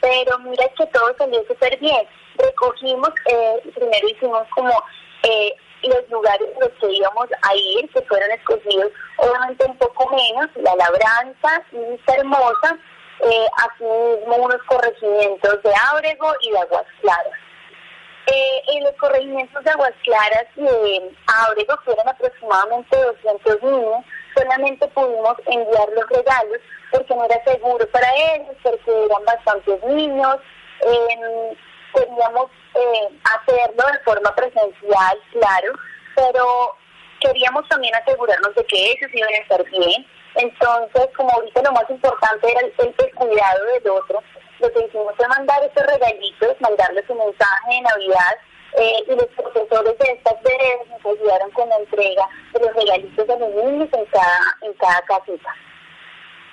pero 0.00 0.38
mira 0.40 0.64
que 0.76 0.86
todo 0.86 1.14
salió 1.16 1.42
súper 1.46 1.78
bien. 1.78 2.06
Recogimos, 2.36 3.10
eh, 3.26 3.60
primero 3.74 4.08
hicimos 4.08 4.46
como 4.54 4.72
eh, 5.22 5.54
los 5.82 6.08
lugares 6.10 6.48
en 6.54 6.60
los 6.60 6.70
que 6.80 6.92
íbamos 6.92 7.26
a 7.42 7.54
ir, 7.54 7.90
que 7.90 8.02
fueron 8.02 8.30
escogidos 8.30 8.92
obviamente 9.16 9.64
un 9.66 9.76
poco 9.78 10.10
menos, 10.10 10.48
la 10.56 10.74
labranza, 10.76 11.62
Vista 11.72 12.14
Hermosa, 12.14 12.78
eh, 13.20 13.46
asimismo 13.56 14.36
unos 14.36 14.62
corregimientos 14.66 15.62
de 15.62 15.72
Ábrego 15.90 16.32
y 16.42 16.50
de 16.52 16.58
Aguas 16.58 16.86
Claras. 17.00 17.32
Eh, 18.26 18.62
en 18.74 18.84
los 18.84 18.92
corregimientos 18.96 19.64
de 19.64 19.70
Aguas 19.70 19.94
Claras 20.04 20.46
y 20.56 20.62
de 20.62 21.16
Ábrego, 21.26 21.78
que 21.84 21.94
aproximadamente 22.08 22.96
200 22.96 23.62
niños, 23.62 24.04
solamente 24.34 24.86
pudimos 24.88 25.34
enviar 25.46 25.88
los 25.90 26.08
regalos 26.08 26.58
porque 26.90 27.14
no 27.14 27.24
era 27.24 27.42
seguro 27.44 27.86
para 27.90 28.08
ellos, 28.34 28.56
porque 28.62 29.04
eran 29.04 29.24
bastantes 29.24 29.82
niños. 29.84 30.36
Eh, 30.80 31.56
queríamos 31.94 32.50
eh, 32.74 33.08
hacerlo 33.24 33.84
de 33.92 33.98
forma 34.04 34.34
presencial, 34.34 35.18
claro, 35.32 35.72
pero 36.14 36.76
queríamos 37.20 37.68
también 37.68 37.94
asegurarnos 37.94 38.54
de 38.54 38.64
que 38.64 38.92
ellos 38.92 39.10
iban 39.12 39.34
a 39.34 39.38
estar 39.38 39.64
bien. 39.70 40.06
Entonces, 40.34 41.08
como 41.16 41.30
ahorita 41.30 41.62
lo 41.62 41.72
más 41.72 41.88
importante 41.88 42.50
era 42.50 42.60
el, 42.60 42.74
el 42.78 43.14
cuidado 43.14 43.64
del 43.64 43.90
otro, 43.90 44.22
lo 44.60 44.72
que 44.72 44.84
hicimos 44.84 45.14
fue 45.16 45.28
mandar 45.28 45.62
estos 45.64 45.86
regalitos, 45.86 46.60
mandarles 46.60 47.04
un 47.08 47.18
mensaje 47.18 47.70
de 47.70 47.80
Navidad 47.80 48.36
eh, 48.78 49.04
y 49.08 49.14
los 49.14 49.26
profesores 49.36 49.98
de 49.98 50.12
estas 50.12 50.42
veredas 50.42 50.86
nos 50.88 51.04
ayudaron 51.04 51.50
con 51.50 51.68
la 51.68 51.76
entrega 51.76 52.28
de 52.52 52.60
los 52.60 52.74
regalitos 52.74 53.26
de 53.26 53.38
los 53.38 53.50
niños 53.50 53.88
en 53.92 54.04
cada, 54.06 54.56
en 54.62 54.72
cada 54.74 55.00
casita. 55.02 55.54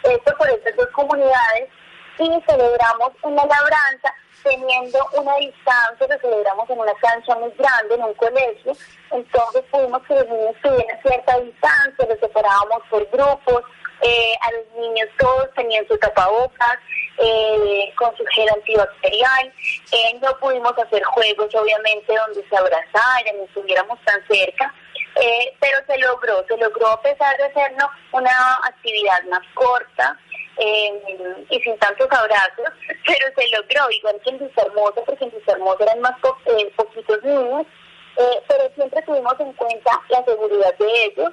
Esto 0.03 0.37
por 0.37 0.49
estas 0.49 0.75
dos 0.75 0.87
comunidades 0.87 1.69
y 2.17 2.43
celebramos 2.47 3.11
una 3.23 3.45
labranza 3.45 4.13
teniendo 4.43 4.99
una 5.17 5.35
distancia, 5.37 6.07
lo 6.07 6.19
celebramos 6.19 6.69
en 6.69 6.79
una 6.79 6.93
cancha 7.01 7.35
muy 7.35 7.51
grande, 7.57 7.95
en 7.95 8.03
un 8.03 8.13
colegio, 8.13 8.73
entonces 9.11 9.63
pudimos 9.71 10.01
que 10.03 10.13
los 10.13 10.27
niños 10.29 10.55
tuvieran 10.61 11.01
cierta 11.01 11.39
distancia, 11.39 12.05
los 12.07 12.19
separábamos 12.19 12.83
por 12.89 13.09
grupos, 13.09 13.63
eh, 14.05 14.35
a 14.41 14.51
los 14.51 14.65
niños 14.77 15.09
todos 15.17 15.49
tenían 15.55 15.87
sus 15.87 15.99
tapabocas, 15.99 16.77
eh, 17.17 17.91
con 17.97 18.15
su 18.15 18.23
gel 18.25 18.47
antibacterial, 18.49 19.51
eh, 19.91 20.19
no 20.21 20.37
pudimos 20.39 20.77
hacer 20.77 21.01
juegos 21.03 21.55
obviamente 21.55 22.13
donde 22.15 22.47
se 22.47 22.55
abrazaran, 22.55 23.35
y 23.39 23.45
estuviéramos 23.45 23.97
tan 24.05 24.21
cerca, 24.27 24.71
pero 25.59 25.77
se 25.87 25.97
logró, 25.97 26.45
se 26.47 26.57
logró 26.57 26.89
a 26.89 27.01
pesar 27.01 27.35
de 27.37 27.45
hacernos 27.45 27.89
una 28.11 28.55
actividad 28.65 29.23
más 29.23 29.41
corta, 29.55 30.19
y 31.49 31.59
sin 31.61 31.77
tantos 31.79 32.07
abrazos, 32.11 32.67
pero 33.07 33.27
se 33.35 33.47
logró, 33.49 33.89
igual 33.89 34.21
que 34.23 34.29
en 34.29 34.51
Hermosa, 34.55 35.01
porque 35.03 35.25
en 35.25 35.33
Hermosa 35.47 35.83
eran 35.83 36.01
más 36.01 36.19
poquitos 36.19 37.23
niños, 37.23 37.65
pero 38.47 38.69
siempre 38.75 39.01
tuvimos 39.01 39.39
en 39.39 39.53
cuenta 39.53 39.99
la 40.09 40.23
seguridad 40.25 40.77
de 40.77 41.05
ellos, 41.05 41.31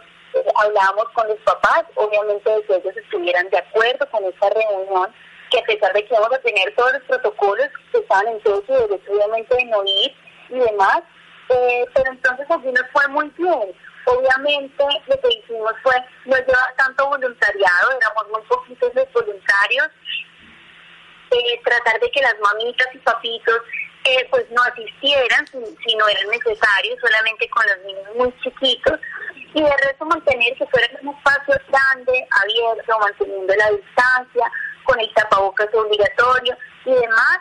hablábamos 0.56 1.06
con 1.14 1.28
los 1.28 1.38
papás, 1.40 1.84
obviamente 1.94 2.50
de 2.50 2.62
que 2.64 2.76
ellos 2.76 2.96
estuvieran 2.96 3.48
de 3.50 3.58
acuerdo 3.58 4.08
con 4.10 4.24
esta 4.24 4.50
reunión, 4.50 5.12
que 5.50 5.58
a 5.58 5.64
pesar 5.64 5.92
de 5.92 6.04
que 6.04 6.14
vamos 6.14 6.32
a 6.32 6.40
tener 6.40 6.74
todos 6.74 6.92
los 6.94 7.02
protocolos 7.02 7.68
que 7.92 7.98
estaban 7.98 8.28
en 8.28 8.40
todo 8.40 8.62
su 8.66 8.72
derecho, 8.72 9.12
obviamente 9.12 9.54
de 9.54 9.64
no 9.66 9.82
ir 9.84 10.14
y 10.48 10.58
demás, 10.58 11.02
eh, 11.50 11.84
pero 11.94 12.10
entonces 12.10 12.46
así 12.48 12.66
nos 12.66 12.90
fue 12.92 13.06
muy 13.08 13.28
bien. 13.36 13.74
Obviamente 14.04 14.84
lo 15.06 15.20
que 15.20 15.28
hicimos 15.28 15.72
fue, 15.82 15.94
no 16.24 16.36
llevaba 16.36 16.74
tanto 16.76 17.08
voluntariado, 17.08 17.90
éramos 17.90 18.28
muy 18.30 18.42
poquitos 18.48 18.94
los 18.94 19.12
voluntarios, 19.12 19.88
eh, 21.30 21.60
tratar 21.64 22.00
de 22.00 22.10
que 22.10 22.20
las 22.20 22.34
mamitas 22.40 22.88
y 22.94 22.98
papitos 22.98 23.60
eh, 24.04 24.26
pues 24.30 24.44
no 24.50 24.62
asistieran 24.62 25.46
si, 25.46 25.58
si, 25.86 25.96
no 25.96 26.08
era 26.08 26.20
necesario, 26.24 26.96
solamente 27.00 27.48
con 27.50 27.64
los 27.66 27.78
niños 27.86 28.08
muy 28.16 28.34
chiquitos, 28.42 28.98
y 29.54 29.62
de 29.62 29.76
resto 29.86 30.04
mantener 30.06 30.54
que 30.56 30.66
fuera 30.66 30.88
un 31.02 31.08
espacio 31.08 31.54
grande, 31.68 32.26
abierto, 32.42 32.98
manteniendo 32.98 33.54
la 33.54 33.70
distancia, 33.70 34.50
con 34.84 34.98
el 35.00 35.12
tapabocas 35.14 35.68
obligatorio 35.74 36.56
y 36.84 36.90
demás. 36.92 37.38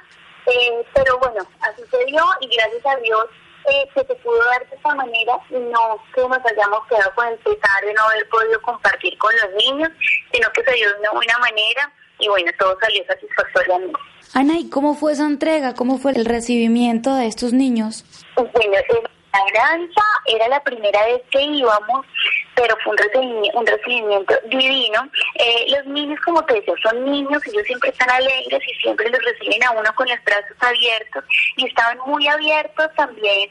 Eh, 0.47 0.85
pero 0.93 1.17
bueno, 1.19 1.47
así 1.61 1.83
se 1.89 2.05
dio 2.05 2.23
y 2.41 2.55
gracias 2.55 2.85
a 2.85 2.99
Dios 2.99 3.25
eh, 3.69 3.87
que 3.93 4.01
se 4.05 4.15
pudo 4.15 4.43
dar 4.45 4.67
de 4.67 4.75
esta 4.75 4.95
manera 4.95 5.33
y 5.49 5.53
no 5.53 6.03
que 6.15 6.21
nos 6.21 6.45
hayamos 6.45 6.87
quedado 6.87 7.13
con 7.13 7.27
el 7.27 7.37
pesar 7.39 7.85
de 7.85 7.93
no 7.93 8.01
haber 8.03 8.27
podido 8.29 8.61
compartir 8.63 9.17
con 9.19 9.31
los 9.35 9.53
niños, 9.63 9.89
sino 10.33 10.51
que 10.51 10.63
se 10.63 10.73
dio 10.73 10.89
de 10.89 10.99
una 10.99 11.11
buena 11.11 11.37
manera 11.37 11.91
y 12.19 12.27
bueno, 12.27 12.51
todo 12.57 12.77
salió 12.81 13.05
satisfactoriamente. 13.05 13.99
Ana, 14.33 14.57
¿y 14.57 14.69
cómo 14.69 14.95
fue 14.95 15.13
esa 15.13 15.25
entrega? 15.25 15.75
¿Cómo 15.75 15.97
fue 15.97 16.13
el 16.13 16.25
recibimiento 16.25 17.15
de 17.15 17.27
estos 17.27 17.53
niños? 17.53 18.05
Bueno, 18.35 18.71
la 18.71 19.09
era 20.25 20.47
la 20.47 20.63
primera 20.63 21.05
vez 21.05 21.21
que 21.31 21.41
íbamos, 21.41 22.05
pero 22.55 22.75
fue 22.83 22.95
un 23.53 23.65
recibimiento, 23.65 24.33
divino. 24.45 25.09
Eh, 25.35 25.65
los 25.69 25.85
niños, 25.87 26.19
como 26.21 26.43
te 26.45 26.55
decía, 26.55 26.73
son 26.83 27.05
niños, 27.05 27.41
ellos 27.47 27.63
siempre 27.65 27.89
están 27.89 28.09
alegres 28.09 28.61
y 28.67 28.81
siempre 28.81 29.09
los 29.09 29.23
reciben 29.23 29.63
a 29.63 29.71
uno 29.71 29.93
con 29.95 30.07
los 30.07 30.23
brazos 30.23 30.57
abiertos 30.59 31.23
y 31.57 31.67
estaban 31.67 31.97
muy 32.05 32.27
abiertos 32.27 32.87
también 32.95 33.49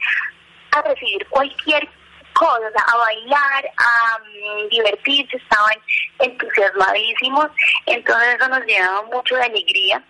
a 0.72 0.82
recibir 0.82 1.26
cualquier 1.28 1.88
cosa, 2.34 2.84
a 2.86 2.96
bailar, 2.96 3.70
a 3.76 4.18
mm, 4.18 4.68
divertirse, 4.68 5.36
estaban 5.36 5.76
entusiasmadísimos, 6.20 7.48
entonces 7.86 8.36
eso 8.36 8.48
nos 8.48 8.64
llenaba 8.64 9.02
mucho 9.02 9.36
de 9.36 9.42
alegría. 9.42 10.02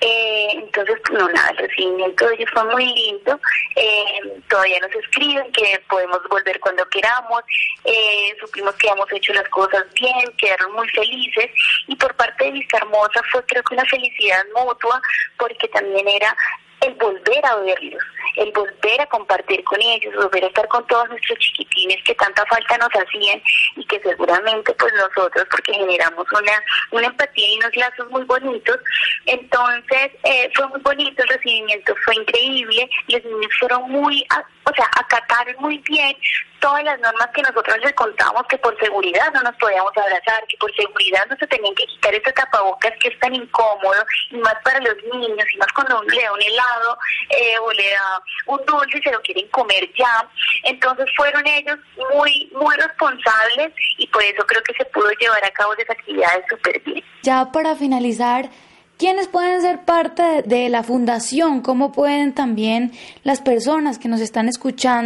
Eh, 0.00 0.31
entonces, 0.62 0.96
no, 1.12 1.28
nada, 1.28 1.50
el 1.50 1.56
recibimiento 1.58 2.26
de 2.26 2.34
ellos 2.34 2.50
fue 2.52 2.64
muy 2.64 2.86
lindo. 2.86 3.38
Eh, 3.76 4.40
todavía 4.48 4.78
nos 4.80 4.94
escriben 4.94 5.50
que 5.52 5.82
podemos 5.88 6.20
volver 6.28 6.58
cuando 6.60 6.88
queramos. 6.88 7.42
Eh, 7.84 8.36
supimos 8.40 8.74
que 8.76 8.88
hemos 8.88 9.10
hecho 9.12 9.32
las 9.32 9.48
cosas 9.48 9.84
bien, 9.94 10.32
quedaron 10.38 10.72
muy 10.72 10.88
felices. 10.90 11.50
Y 11.88 11.96
por 11.96 12.14
parte 12.14 12.44
de 12.44 12.52
Vista 12.52 12.78
Hermosa 12.78 13.22
fue 13.30 13.44
creo 13.46 13.62
que 13.62 13.74
una 13.74 13.84
felicidad 13.86 14.44
mutua, 14.54 15.00
porque 15.38 15.68
también 15.68 16.08
era 16.08 16.36
el 16.82 16.94
volver 16.94 17.46
a 17.46 17.56
verlos, 17.56 18.02
el 18.36 18.52
volver 18.52 19.00
a 19.00 19.06
compartir 19.06 19.62
con 19.64 19.80
ellos, 19.80 20.14
volver 20.14 20.44
a 20.44 20.48
estar 20.48 20.66
con 20.68 20.86
todos 20.86 21.08
nuestros 21.08 21.38
chiquitines 21.38 22.02
que 22.04 22.14
tanta 22.14 22.44
falta 22.46 22.78
nos 22.78 22.90
hacían 22.90 23.40
y 23.76 23.84
que 23.86 24.00
seguramente 24.00 24.74
pues 24.74 24.92
nosotros 24.94 25.46
porque 25.50 25.74
generamos 25.74 26.26
una, 26.32 26.62
una 26.90 27.06
empatía 27.06 27.48
y 27.48 27.58
unos 27.58 27.76
lazos 27.76 28.10
muy 28.10 28.24
bonitos, 28.24 28.78
entonces 29.26 30.10
eh, 30.24 30.50
fue 30.54 30.66
muy 30.68 30.80
bonito, 30.80 31.22
el 31.22 31.28
recibimiento 31.28 31.94
fue 32.04 32.16
increíble, 32.16 32.88
los 33.08 33.24
niños 33.24 33.52
fueron 33.58 33.90
muy, 33.90 34.26
o 34.64 34.74
sea, 34.74 34.88
acataron 34.98 35.56
muy 35.60 35.78
bien 35.78 36.16
todas 36.62 36.84
las 36.84 36.98
normas 37.00 37.28
que 37.34 37.42
nosotros 37.42 37.76
les 37.82 37.92
contamos 37.94 38.44
que 38.48 38.56
por 38.58 38.78
seguridad 38.78 39.32
no 39.34 39.42
nos 39.42 39.56
podíamos 39.56 39.92
abrazar, 39.96 40.46
que 40.46 40.56
por 40.58 40.72
seguridad 40.76 41.26
no 41.28 41.36
se 41.36 41.46
tenían 41.48 41.74
que 41.74 41.84
quitar 41.86 42.14
ese 42.14 42.32
tapabocas 42.32 42.92
que 43.00 43.08
es 43.08 43.18
tan 43.18 43.34
incómodo 43.34 44.06
y 44.30 44.36
más 44.36 44.54
para 44.64 44.78
los 44.78 44.94
niños 45.12 45.44
y 45.52 45.58
más 45.58 45.66
cuando 45.74 46.00
uno 46.00 46.08
le 46.08 46.22
da 46.22 46.32
un 46.32 46.42
helado 46.72 46.98
eh, 47.30 47.58
o 47.58 47.72
le 47.72 47.90
da 47.90 48.22
un 48.46 48.60
dulce 48.66 49.00
se 49.02 49.12
lo 49.12 49.20
quieren 49.22 49.48
comer 49.48 49.88
ya. 49.98 50.28
Entonces 50.64 51.06
fueron 51.16 51.46
ellos 51.46 51.78
muy, 52.14 52.50
muy 52.54 52.74
responsables 52.76 53.72
y 53.98 54.06
por 54.08 54.22
eso 54.22 54.44
creo 54.46 54.62
que 54.62 54.74
se 54.74 54.84
pudo 54.86 55.10
llevar 55.20 55.44
a 55.44 55.50
cabo 55.50 55.74
esas 55.74 55.90
actividades 55.90 56.44
súper 56.48 56.80
bien. 56.80 57.04
Ya 57.22 57.50
para 57.52 57.74
finalizar, 57.76 58.50
¿Quiénes 58.98 59.26
pueden 59.26 59.60
ser 59.62 59.84
parte 59.84 60.42
de 60.42 60.68
la 60.68 60.84
fundación? 60.84 61.60
¿Cómo 61.60 61.90
pueden 61.90 62.34
también 62.34 62.92
las 63.24 63.40
personas 63.40 63.98
que 63.98 64.06
nos 64.06 64.20
están 64.20 64.48
escuchar 64.48 65.02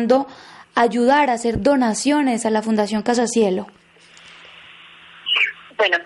ayudar 0.75 1.31
a 1.31 1.35
hacer 1.35 1.63
donaciones 1.63 2.45
a 2.45 2.51
la 2.51 2.61
Fundación 2.61 3.03
Casa 3.03 3.27
Cielo? 3.27 3.67
Bueno, 5.79 5.97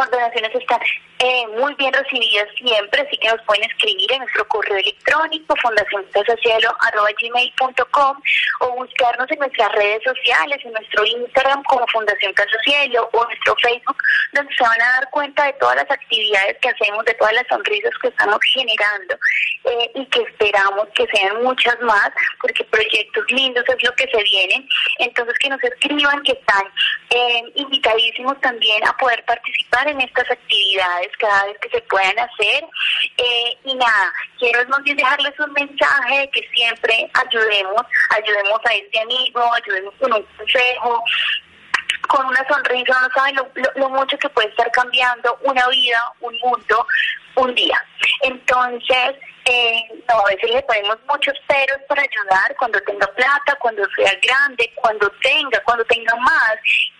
las 0.00 0.10
donaciones 0.10 0.52
están 0.54 0.80
eh, 1.18 1.46
muy 1.58 1.74
bien 1.74 1.92
recibidas 1.92 2.48
siempre, 2.56 3.02
así 3.02 3.18
que 3.18 3.28
nos 3.28 3.42
pueden 3.42 3.64
escribir 3.64 4.10
en 4.12 4.20
nuestro 4.20 4.48
correo 4.48 4.78
electrónico 4.78 5.54
fundacioncasocielo.com 5.56 8.16
o 8.60 8.70
buscarnos 8.76 9.30
en 9.30 9.38
nuestras 9.38 9.70
redes 9.72 10.02
sociales, 10.02 10.58
en 10.64 10.72
nuestro 10.72 11.04
Instagram 11.04 11.62
como 11.64 11.86
Fundación 11.88 12.32
Casa 12.32 12.56
Cielo 12.64 13.10
o 13.12 13.22
nuestro 13.24 13.54
Facebook, 13.56 13.98
donde 14.32 14.54
se 14.54 14.62
van 14.62 14.80
a 14.80 14.92
dar 14.92 15.10
cuenta 15.10 15.44
de 15.44 15.52
todas 15.54 15.74
las 15.76 15.90
actividades 15.90 16.56
que 16.62 16.70
hacemos, 16.70 17.04
de 17.04 17.12
todas 17.14 17.34
las 17.34 17.46
sonrisas 17.48 17.92
que 18.00 18.08
estamos 18.08 18.38
generando 18.54 19.18
eh, 19.64 19.90
y 19.94 20.06
que 20.06 20.22
esperamos 20.22 20.88
que 20.94 21.06
sean 21.12 21.42
muchas 21.42 21.78
más, 21.82 22.10
porque 22.40 22.64
proyectos 22.64 23.24
lindos 23.28 23.64
es 23.68 23.82
lo 23.82 23.94
que 23.94 24.08
se 24.08 24.22
vienen. 24.22 24.66
Entonces 24.98 25.38
que 25.38 25.50
nos 25.50 25.62
escriban 25.62 26.22
que 26.22 26.32
están 26.32 26.64
eh, 27.10 27.42
invitadísimos 27.56 28.40
también 28.40 28.82
a 28.86 28.96
poder 28.96 29.22
participar 29.24 29.89
en 29.90 30.00
estas 30.00 30.30
actividades 30.30 31.08
cada 31.18 31.46
vez 31.46 31.58
que 31.60 31.70
se 31.70 31.80
puedan 31.82 32.18
hacer. 32.18 32.64
Eh, 33.18 33.58
y 33.64 33.74
nada, 33.74 34.12
quiero 34.38 34.66
más 34.68 34.82
bien 34.82 34.96
dejarles 34.96 35.38
un 35.38 35.52
mensaje 35.52 36.20
de 36.20 36.30
que 36.30 36.48
siempre 36.54 37.10
ayudemos, 37.14 37.82
ayudemos 38.10 38.60
a 38.64 38.74
este 38.74 39.00
amigo, 39.00 39.42
ayudemos 39.54 39.94
con 40.00 40.12
un 40.12 40.22
consejo, 40.36 41.04
con 42.08 42.26
una 42.26 42.44
sonrisa, 42.48 43.00
no 43.00 43.08
saben 43.14 43.36
lo, 43.76 43.88
mucho 43.88 44.18
que 44.18 44.28
puede 44.30 44.48
estar 44.48 44.70
cambiando 44.72 45.38
una 45.42 45.66
vida, 45.68 46.12
un 46.20 46.36
mundo, 46.42 46.86
un 47.40 47.54
día. 47.54 47.82
Entonces, 48.22 49.16
eh, 49.46 49.82
no, 50.08 50.20
a 50.20 50.28
veces 50.28 50.50
le 50.50 50.62
ponemos 50.62 50.98
muchos 51.08 51.34
peros 51.48 51.78
para 51.88 52.02
ayudar 52.02 52.54
cuando 52.58 52.80
tenga 52.82 53.06
plata, 53.08 53.56
cuando 53.60 53.82
sea 53.96 54.12
grande, 54.22 54.70
cuando 54.76 55.10
tenga, 55.22 55.60
cuando 55.64 55.84
tenga 55.86 56.14
más. 56.16 56.56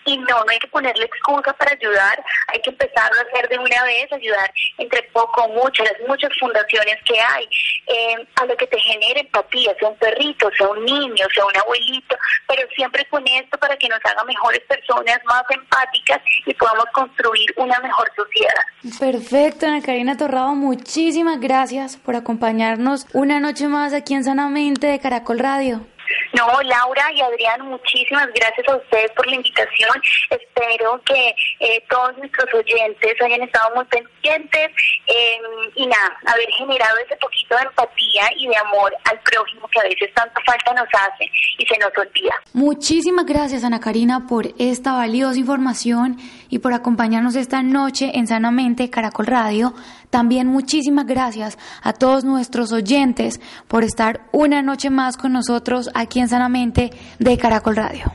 Y 0.07 0.17
no, 0.17 0.43
no 0.45 0.47
hay 0.49 0.59
que 0.59 0.69
ponerle 0.69 1.05
excusa 1.05 1.53
para 1.53 1.73
ayudar, 1.73 2.25
hay 2.49 2.61
que 2.63 2.71
empezarlo 2.71 3.21
a 3.21 3.23
hacer 3.23 3.49
de 3.51 3.59
una 3.59 3.85
vez, 3.85 4.11
ayudar 4.11 4.51
entre 4.79 5.03
poco, 5.13 5.47
mucho, 5.49 5.85
las 5.85 5.95
muchas 6.09 6.31
fundaciones 6.41 6.97
que 7.05 7.21
hay, 7.21 7.45
eh, 7.87 8.27
a 8.37 8.47
lo 8.47 8.57
que 8.57 8.67
te 8.67 8.81
genere 8.81 9.21
empatía, 9.21 9.75
sea 9.79 9.89
un 9.89 9.97
perrito, 9.99 10.51
sea 10.57 10.69
un 10.69 10.85
niño, 10.85 11.27
sea 11.35 11.45
un 11.45 11.57
abuelito, 11.57 12.17
pero 12.49 12.67
siempre 12.75 13.05
con 13.11 13.25
esto 13.29 13.59
para 13.59 13.77
que 13.77 13.89
nos 13.89 14.01
haga 14.05 14.25
mejores 14.25 14.61
personas, 14.61 15.21
más 15.27 15.45
empáticas 15.51 16.21
y 16.47 16.55
podamos 16.55 16.87
construir 16.93 17.53
una 17.57 17.79
mejor 17.81 18.11
sociedad. 18.17 18.65
Perfecto, 18.99 19.67
Ana 19.67 19.83
Karina 19.83 20.17
Torrado, 20.31 20.55
muchísimas 20.55 21.41
gracias 21.41 21.97
por 21.97 22.15
acompañarnos 22.15 23.05
una 23.15 23.41
noche 23.41 23.67
más 23.67 23.93
aquí 23.93 24.15
en 24.15 24.23
Sanamente 24.23 24.87
de 24.87 25.01
Caracol 25.01 25.41
Radio. 25.41 25.85
No, 26.33 26.47
Laura 26.63 27.13
y 27.13 27.21
Adrián, 27.21 27.63
muchísimas 27.63 28.29
gracias 28.33 28.69
a 28.69 28.77
ustedes 28.77 29.11
por 29.13 29.27
la 29.27 29.35
invitación. 29.35 29.91
Espero 30.31 31.01
que 31.05 31.35
eh, 31.61 31.83
todos 31.89 32.17
nuestros 32.19 32.47
oyentes 32.55 33.15
hayan 33.21 33.43
estado 33.43 33.75
muy 33.75 33.85
pendientes 33.87 34.71
em, 35.07 35.71
y 35.75 35.87
nada, 35.87 36.17
haber 36.27 36.49
generado 36.51 36.97
ese 36.99 37.17
poquito 37.17 37.57
de 37.57 37.63
empatía 37.63 38.23
y 38.37 38.49
de 38.49 38.57
amor 38.57 38.95
al 39.11 39.21
prójimo 39.21 39.69
que 39.69 39.81
a 39.81 39.85
veces 39.85 40.15
tanta 40.15 40.41
falta 40.47 40.75
nos 40.75 40.89
hace 40.93 41.31
y 41.59 41.67
se 41.67 41.79
nos 41.79 41.91
olvida. 41.99 42.35
Muchísimas 42.53 43.27
gracias, 43.27 43.65
Ana 43.65 43.81
Karina, 43.81 44.27
por 44.29 44.49
esta 44.59 44.93
valiosa 44.93 45.39
información 45.39 46.19
y 46.49 46.61
por 46.61 46.73
acompañarnos 46.73 47.35
esta 47.37 47.63
noche 47.63 48.13
en 48.15 48.27
Sanamente 48.27 48.91
Caracol 48.91 49.27
Radio. 49.27 49.75
También 50.11 50.49
muchísimas 50.49 51.07
gracias 51.07 51.57
a 51.83 51.93
todos 51.93 52.25
nuestros 52.25 52.73
oyentes 52.73 53.41
por 53.69 53.85
estar 53.85 54.29
una 54.33 54.61
noche 54.61 54.91
más 54.91 55.17
con 55.17 55.33
nosotros 55.33 55.89
aquí 55.95 56.21
en 56.21 56.29
Sanamente 56.29 56.91
de 57.19 57.39
Caracol 57.39 57.77
Radio. 57.77 58.13